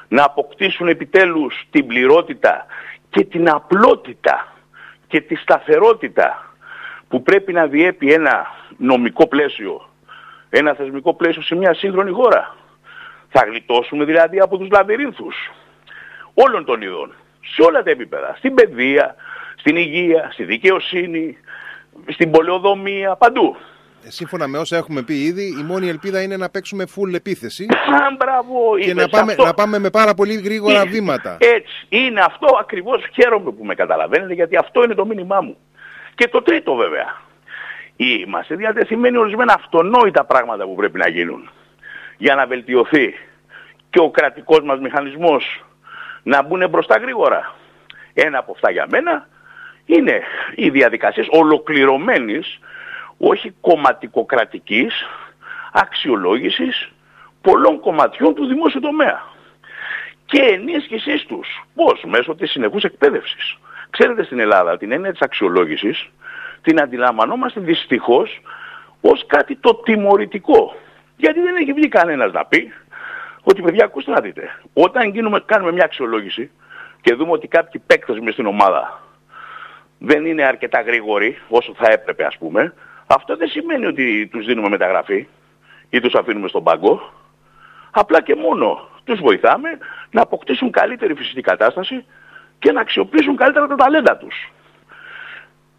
να 0.08 0.24
αποκτήσουν 0.24 0.88
επιτέλους 0.88 1.54
την 1.70 1.86
πληρότητα 1.86 2.66
και 3.10 3.24
την 3.24 3.50
απλότητα 3.50 4.52
και 5.06 5.20
τη 5.20 5.34
σταθερότητα 5.34 6.47
που 7.08 7.22
πρέπει 7.22 7.52
να 7.52 7.66
διέπει 7.66 8.12
ένα 8.12 8.46
νομικό 8.76 9.26
πλαίσιο, 9.28 9.88
ένα 10.50 10.74
θεσμικό 10.74 11.14
πλαίσιο 11.14 11.42
σε 11.42 11.54
μια 11.54 11.74
σύγχρονη 11.74 12.10
χώρα. 12.10 12.56
Θα 13.28 13.44
γλιτώσουμε 13.48 14.04
δηλαδή 14.04 14.40
από 14.40 14.58
τους 14.58 14.68
λαβυρίνθους 14.70 15.36
όλων 16.34 16.64
των 16.64 16.82
ειδών, 16.82 17.14
σε 17.54 17.62
όλα 17.62 17.82
τα 17.82 17.90
επίπεδα, 17.90 18.34
στην 18.38 18.54
παιδεία, 18.54 19.14
στην 19.56 19.76
υγεία, 19.76 20.28
στη 20.32 20.44
δικαιοσύνη, 20.44 21.36
στην 22.06 22.30
πολεοδομία, 22.30 23.16
παντού. 23.16 23.56
Ε, 24.04 24.10
Σύμφωνα 24.10 24.46
με 24.48 24.58
όσα 24.58 24.76
έχουμε 24.76 25.02
πει 25.02 25.14
ήδη, 25.14 25.56
η 25.60 25.62
μόνη 25.62 25.88
ελπίδα 25.88 26.22
είναι 26.22 26.36
να 26.36 26.50
παίξουμε 26.50 26.84
full 26.96 27.14
επίθεση 27.14 27.66
Α, 27.70 28.14
μπράβο, 28.18 28.78
και 28.78 28.90
είπες 28.90 29.02
να 29.02 29.08
πάμε, 29.08 29.32
αυτό. 29.32 29.44
να 29.44 29.54
πάμε 29.54 29.78
με 29.78 29.90
πάρα 29.90 30.14
πολύ 30.14 30.34
γρήγορα 30.34 30.80
Είναι. 30.80 30.90
βήματα. 30.90 31.36
Έτσι. 31.40 31.86
Είναι 31.88 32.20
αυτό 32.20 32.46
ακριβώς. 32.60 33.02
Χαίρομαι 33.14 33.50
που 33.50 33.64
με 33.64 33.74
καταλαβαίνετε 33.74 34.34
γιατί 34.34 34.56
αυτό 34.56 34.82
είναι 34.84 34.94
το 34.94 35.06
μήνυμά 35.06 35.40
μου. 35.40 35.56
Και 36.18 36.28
το 36.28 36.42
τρίτο 36.42 36.74
βέβαια. 36.74 37.16
Είμαστε 37.96 38.54
διατεθειμένοι 38.54 39.16
ορισμένα 39.16 39.52
αυτονόητα 39.52 40.24
πράγματα 40.24 40.64
που 40.64 40.74
πρέπει 40.74 40.98
να 40.98 41.08
γίνουν 41.08 41.50
για 42.16 42.34
να 42.34 42.46
βελτιωθεί 42.46 43.14
και 43.90 44.00
ο 44.00 44.10
κρατικός 44.10 44.60
μας 44.62 44.78
μηχανισμός 44.78 45.64
να 46.22 46.42
μπουν 46.42 46.68
μπροστά 46.68 46.98
γρήγορα. 46.98 47.54
Ένα 48.14 48.38
από 48.38 48.52
αυτά 48.52 48.70
για 48.70 48.86
μένα 48.90 49.28
είναι 49.84 50.22
οι 50.54 50.70
διαδικασίες 50.70 51.26
ολοκληρωμένης, 51.30 52.58
όχι 53.18 53.54
κομματικοκρατικής, 53.60 55.06
αξιολόγησης 55.72 56.92
πολλών 57.40 57.80
κομματιών 57.80 58.34
του 58.34 58.46
δημόσιου 58.46 58.80
τομέα. 58.80 59.22
και 60.24 60.40
ενίσχυσής 60.40 61.26
τους. 61.26 61.48
Πώς, 61.74 62.02
μέσω 62.06 62.34
της 62.34 62.50
συνεχούς 62.50 62.82
εκπαίδευσης. 62.82 63.58
Ξέρετε 63.90 64.24
στην 64.24 64.38
Ελλάδα 64.38 64.76
την 64.76 64.92
έννοια 64.92 65.10
της 65.10 65.20
αξιολόγησης 65.20 66.10
την 66.62 66.80
αντιλαμβανόμαστε 66.80 67.60
δυστυχώς 67.60 68.40
ως 69.00 69.26
κάτι 69.26 69.56
το 69.56 69.74
τιμωρητικό. 69.74 70.76
Γιατί 71.16 71.40
δεν 71.40 71.56
έχει 71.56 71.72
βγει 71.72 71.88
κανένας 71.88 72.32
να 72.32 72.44
πει 72.44 72.72
ότι 73.42 73.62
παιδιά 73.62 73.84
ακούστε 73.84 74.10
να 74.10 74.20
δείτε. 74.20 74.60
Όταν 74.72 75.10
γίνουμε, 75.10 75.42
κάνουμε 75.46 75.72
μια 75.72 75.84
αξιολόγηση 75.84 76.50
και 77.00 77.14
δούμε 77.14 77.32
ότι 77.32 77.48
κάποιοι 77.48 77.82
παίκτες 77.86 78.18
μες 78.18 78.32
στην 78.32 78.46
ομάδα 78.46 79.02
δεν 79.98 80.26
είναι 80.26 80.44
αρκετά 80.44 80.80
γρήγοροι 80.80 81.38
όσο 81.48 81.74
θα 81.76 81.92
έπρεπε 81.92 82.24
ας 82.24 82.36
πούμε, 82.38 82.74
αυτό 83.06 83.36
δεν 83.36 83.48
σημαίνει 83.48 83.86
ότι 83.86 84.28
τους 84.32 84.46
δίνουμε 84.46 84.68
μεταγραφή 84.68 85.26
ή 85.88 86.00
τους 86.00 86.14
αφήνουμε 86.14 86.48
στον 86.48 86.62
πάγκο. 86.62 87.12
Απλά 87.90 88.22
και 88.22 88.34
μόνο 88.34 88.88
τους 89.04 89.20
βοηθάμε 89.20 89.78
να 90.10 90.22
αποκτήσουν 90.22 90.70
καλύτερη 90.70 91.14
φυσική 91.14 91.40
κατάσταση 91.40 92.04
και 92.58 92.72
να 92.72 92.80
αξιοποιήσουν 92.80 93.36
καλύτερα 93.36 93.66
τα 93.66 93.74
ταλέντα 93.74 94.16
τους. 94.16 94.52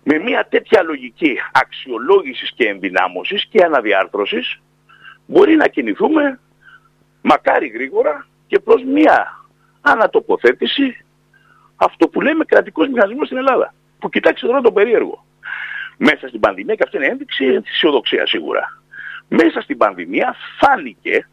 Με 0.03 0.17
μια 0.19 0.47
τέτοια 0.49 0.83
λογική 0.83 1.37
αξιολόγησης 1.51 2.51
και 2.55 2.67
ενδυνάμωσης 2.67 3.45
και 3.49 3.63
αναδιάρθρωσης 3.63 4.61
μπορεί 5.25 5.55
να 5.55 5.67
κινηθούμε 5.67 6.39
μακάρι 7.21 7.67
γρήγορα 7.67 8.27
και 8.47 8.59
προς 8.59 8.83
μια 8.83 9.45
ανατοποθέτηση 9.81 11.05
αυτό 11.75 12.07
που 12.07 12.21
λέμε 12.21 12.45
κρατικός 12.45 12.87
μηχανισμός 12.87 13.25
στην 13.25 13.37
Ελλάδα. 13.37 13.73
Που 13.99 14.09
κοιτάξτε 14.09 14.47
τώρα 14.47 14.61
το 14.61 14.71
περίεργο. 14.71 15.25
Μέσα 15.97 16.27
στην 16.27 16.39
πανδημία, 16.39 16.75
και 16.75 16.83
αυτή 16.83 16.97
είναι 16.97 17.05
ένδειξη 17.05 17.61
της 17.61 17.71
αισιοδοξία 17.71 18.27
σίγουρα. 18.27 18.81
Μέσα 19.27 19.61
στην 19.61 19.77
πανδημία 19.77 20.35
φάνηκε 20.59 21.27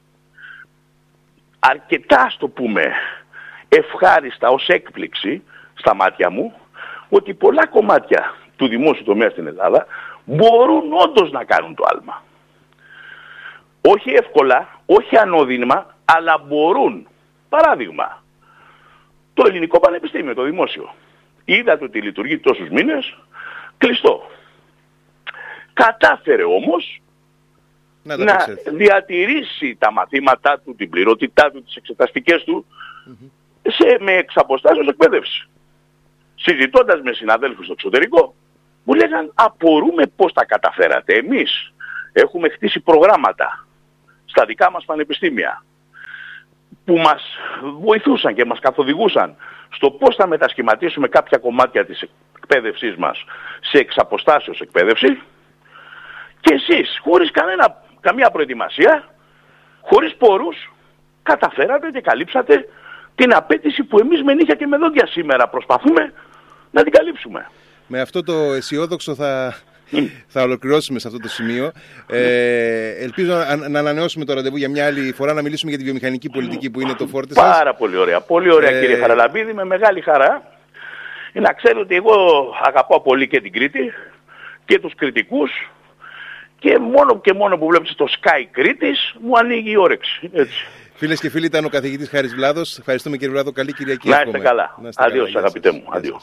αρκετά, 1.59 2.31
στο 2.31 2.49
πούμε, 2.49 2.93
ευχάριστα 3.77 4.49
ως 4.49 4.69
έκπληξη 4.69 5.43
στα 5.75 5.95
μάτια 5.95 6.31
μου 6.31 6.55
ότι 7.09 7.35
πολλά 7.35 7.67
κομμάτια 7.67 8.35
του 8.57 8.69
δημόσιου 8.69 9.05
τομέα 9.05 9.31
στην 9.31 9.47
Ελλάδα 9.47 9.87
μπορούν 10.25 10.93
όντως 10.93 11.31
να 11.31 11.45
κάνουν 11.45 11.75
το 11.75 11.85
άλμα. 11.87 12.23
Όχι 13.81 14.11
εύκολα, 14.11 14.69
όχι 14.87 15.17
ανώδυμα, 15.17 15.95
αλλά 16.05 16.39
μπορούν. 16.39 17.09
Παράδειγμα, 17.49 18.23
το 19.35 19.45
ελληνικό 19.49 19.81
πανεπιστήμιο, 19.81 20.35
το 20.35 20.43
δημόσιο. 20.43 20.95
Είδατε 21.45 21.85
ότι 21.85 22.01
λειτουργεί 22.01 22.39
τόσους 22.39 22.69
μήνες, 22.69 23.19
κλειστό. 23.79 24.31
Κατάφερε 25.73 26.45
όμως 26.45 27.01
να, 28.03 28.17
να 28.17 28.37
διατηρήσει 28.73 29.77
τα 29.79 29.93
μαθήματά 29.93 30.61
του, 30.65 30.75
την 30.75 30.91
πληρότητά 30.91 31.51
του, 31.51 31.63
τις 31.63 31.77
εξεταστικές 31.77 32.45
του, 32.45 32.67
σε, 33.69 33.97
με 34.01 34.13
εξαποστάσεως 34.13 34.87
εκπαίδευση. 34.87 35.49
Συζητώντας 36.35 37.01
με 37.01 37.13
συναδέλφους 37.13 37.65
στο 37.65 37.73
εξωτερικό, 37.73 38.35
μου 38.85 38.95
λέγαν 38.95 39.33
απορούμε 39.35 40.07
πώς 40.17 40.33
τα 40.33 40.45
καταφέρατε. 40.45 41.15
Εμείς 41.15 41.73
έχουμε 42.13 42.49
χτίσει 42.49 42.81
προγράμματα 42.81 43.67
στα 44.25 44.45
δικά 44.45 44.71
μας 44.71 44.85
πανεπιστήμια 44.85 45.65
που 46.85 46.97
μας 46.97 47.23
βοηθούσαν 47.81 48.35
και 48.35 48.45
μας 48.45 48.59
καθοδηγούσαν 48.59 49.37
στο 49.71 49.91
πώς 49.91 50.17
θα 50.17 50.27
μετασχηματίσουμε 50.27 51.09
κάποια 51.09 51.39
κομμάτια 51.39 51.87
της 51.87 52.05
εκπαίδευσής 52.37 52.97
μας 52.97 53.25
σε 53.61 53.79
εξαποστάσεως 53.79 54.61
εκπαίδευση 54.61 55.23
και 56.41 56.55
εσείς 56.55 56.99
χωρίς 57.03 57.31
κανένα, 57.31 57.83
καμία 58.01 58.31
προετοιμασία, 58.31 59.09
χωρίς 59.81 60.15
πόρους, 60.17 60.73
καταφέρατε 61.23 61.91
και 61.91 62.01
καλύψατε 62.01 62.69
την 63.17 63.35
απέτηση 63.35 63.83
που 63.85 63.99
εμείς 63.99 64.23
με 64.23 64.35
νύχια 64.35 64.55
και 64.55 64.67
με 64.67 64.77
δόντια 64.77 65.07
σήμερα 65.07 65.49
προσπαθούμε 65.49 66.13
να 66.71 66.83
την 66.83 66.93
καλύψουμε. 66.93 67.51
Με 67.87 68.01
αυτό 68.01 68.23
το 68.23 68.53
αισιόδοξο 68.53 69.15
θα, 69.15 69.57
θα 70.27 70.43
ολοκληρώσουμε 70.43 70.99
σε 70.99 71.09
αυτό 71.09 71.21
το 71.21 71.29
σημείο. 71.29 71.73
Ε, 72.07 73.05
ελπίζω 73.05 73.35
να, 73.35 73.69
να 73.69 73.79
ανανεώσουμε 73.79 74.25
το 74.25 74.35
ραντεβού 74.35 74.57
για 74.57 74.69
μια 74.69 74.87
άλλη 74.87 75.13
φορά 75.13 75.33
να 75.33 75.43
μιλήσουμε 75.43 75.71
για 75.71 75.79
τη 75.79 75.85
βιομηχανική 75.85 76.31
πολιτική 76.31 76.71
που 76.71 76.81
είναι 76.81 76.95
το 76.95 77.07
φόρτε 77.07 77.35
σας. 77.35 77.57
Πάρα 77.57 77.75
πολύ 77.75 77.97
ωραία. 77.97 78.21
Πολύ 78.21 78.53
ωραία 78.53 78.71
ε... 78.71 78.81
κύριε 78.81 78.97
Χαραλαμπίδη, 78.97 79.53
με 79.53 79.65
μεγάλη 79.65 80.01
χαρά. 80.01 80.55
Να 81.33 81.53
ξέρετε 81.53 81.81
ότι 81.81 81.95
εγώ 81.95 82.15
αγαπάω 82.63 83.01
πολύ 83.01 83.29
και 83.29 83.41
την 83.41 83.53
Κρήτη 83.53 83.93
και 84.65 84.79
τους 84.79 84.95
κριτικούς 84.95 85.51
και 86.59 86.79
μόνο 86.79 87.21
και 87.21 87.33
μόνο 87.33 87.59
που 87.59 87.67
βλέπετε 87.67 87.93
στο 87.93 88.07
Sky 88.09 88.45
Κρήτης 88.51 89.15
μου 89.21 89.39
ανοίγει 89.39 89.71
η 89.71 89.77
όρεξη. 89.77 90.31
Έτσι. 90.33 90.67
Φίλες 90.97 91.21
και 91.21 91.31
φίλοι, 91.31 91.47
ήταν 91.47 91.65
ο 91.65 91.69
καθηγητής 91.69 92.09
Χάρης 92.09 92.35
Βλάδος. 92.35 92.79
Ευχαριστούμε 92.79 93.17
κύριε 93.17 93.33
Βλάδο. 93.33 93.53
Καλή 93.53 93.73
Κυριακή. 93.73 94.09
Να 94.09 94.23
είστε 94.27 94.39
καλά. 94.39 94.79
Αντίο, 94.95 95.25
αγαπητέ 95.35 95.71
μου. 95.71 95.85
Αντίο. 95.91 96.21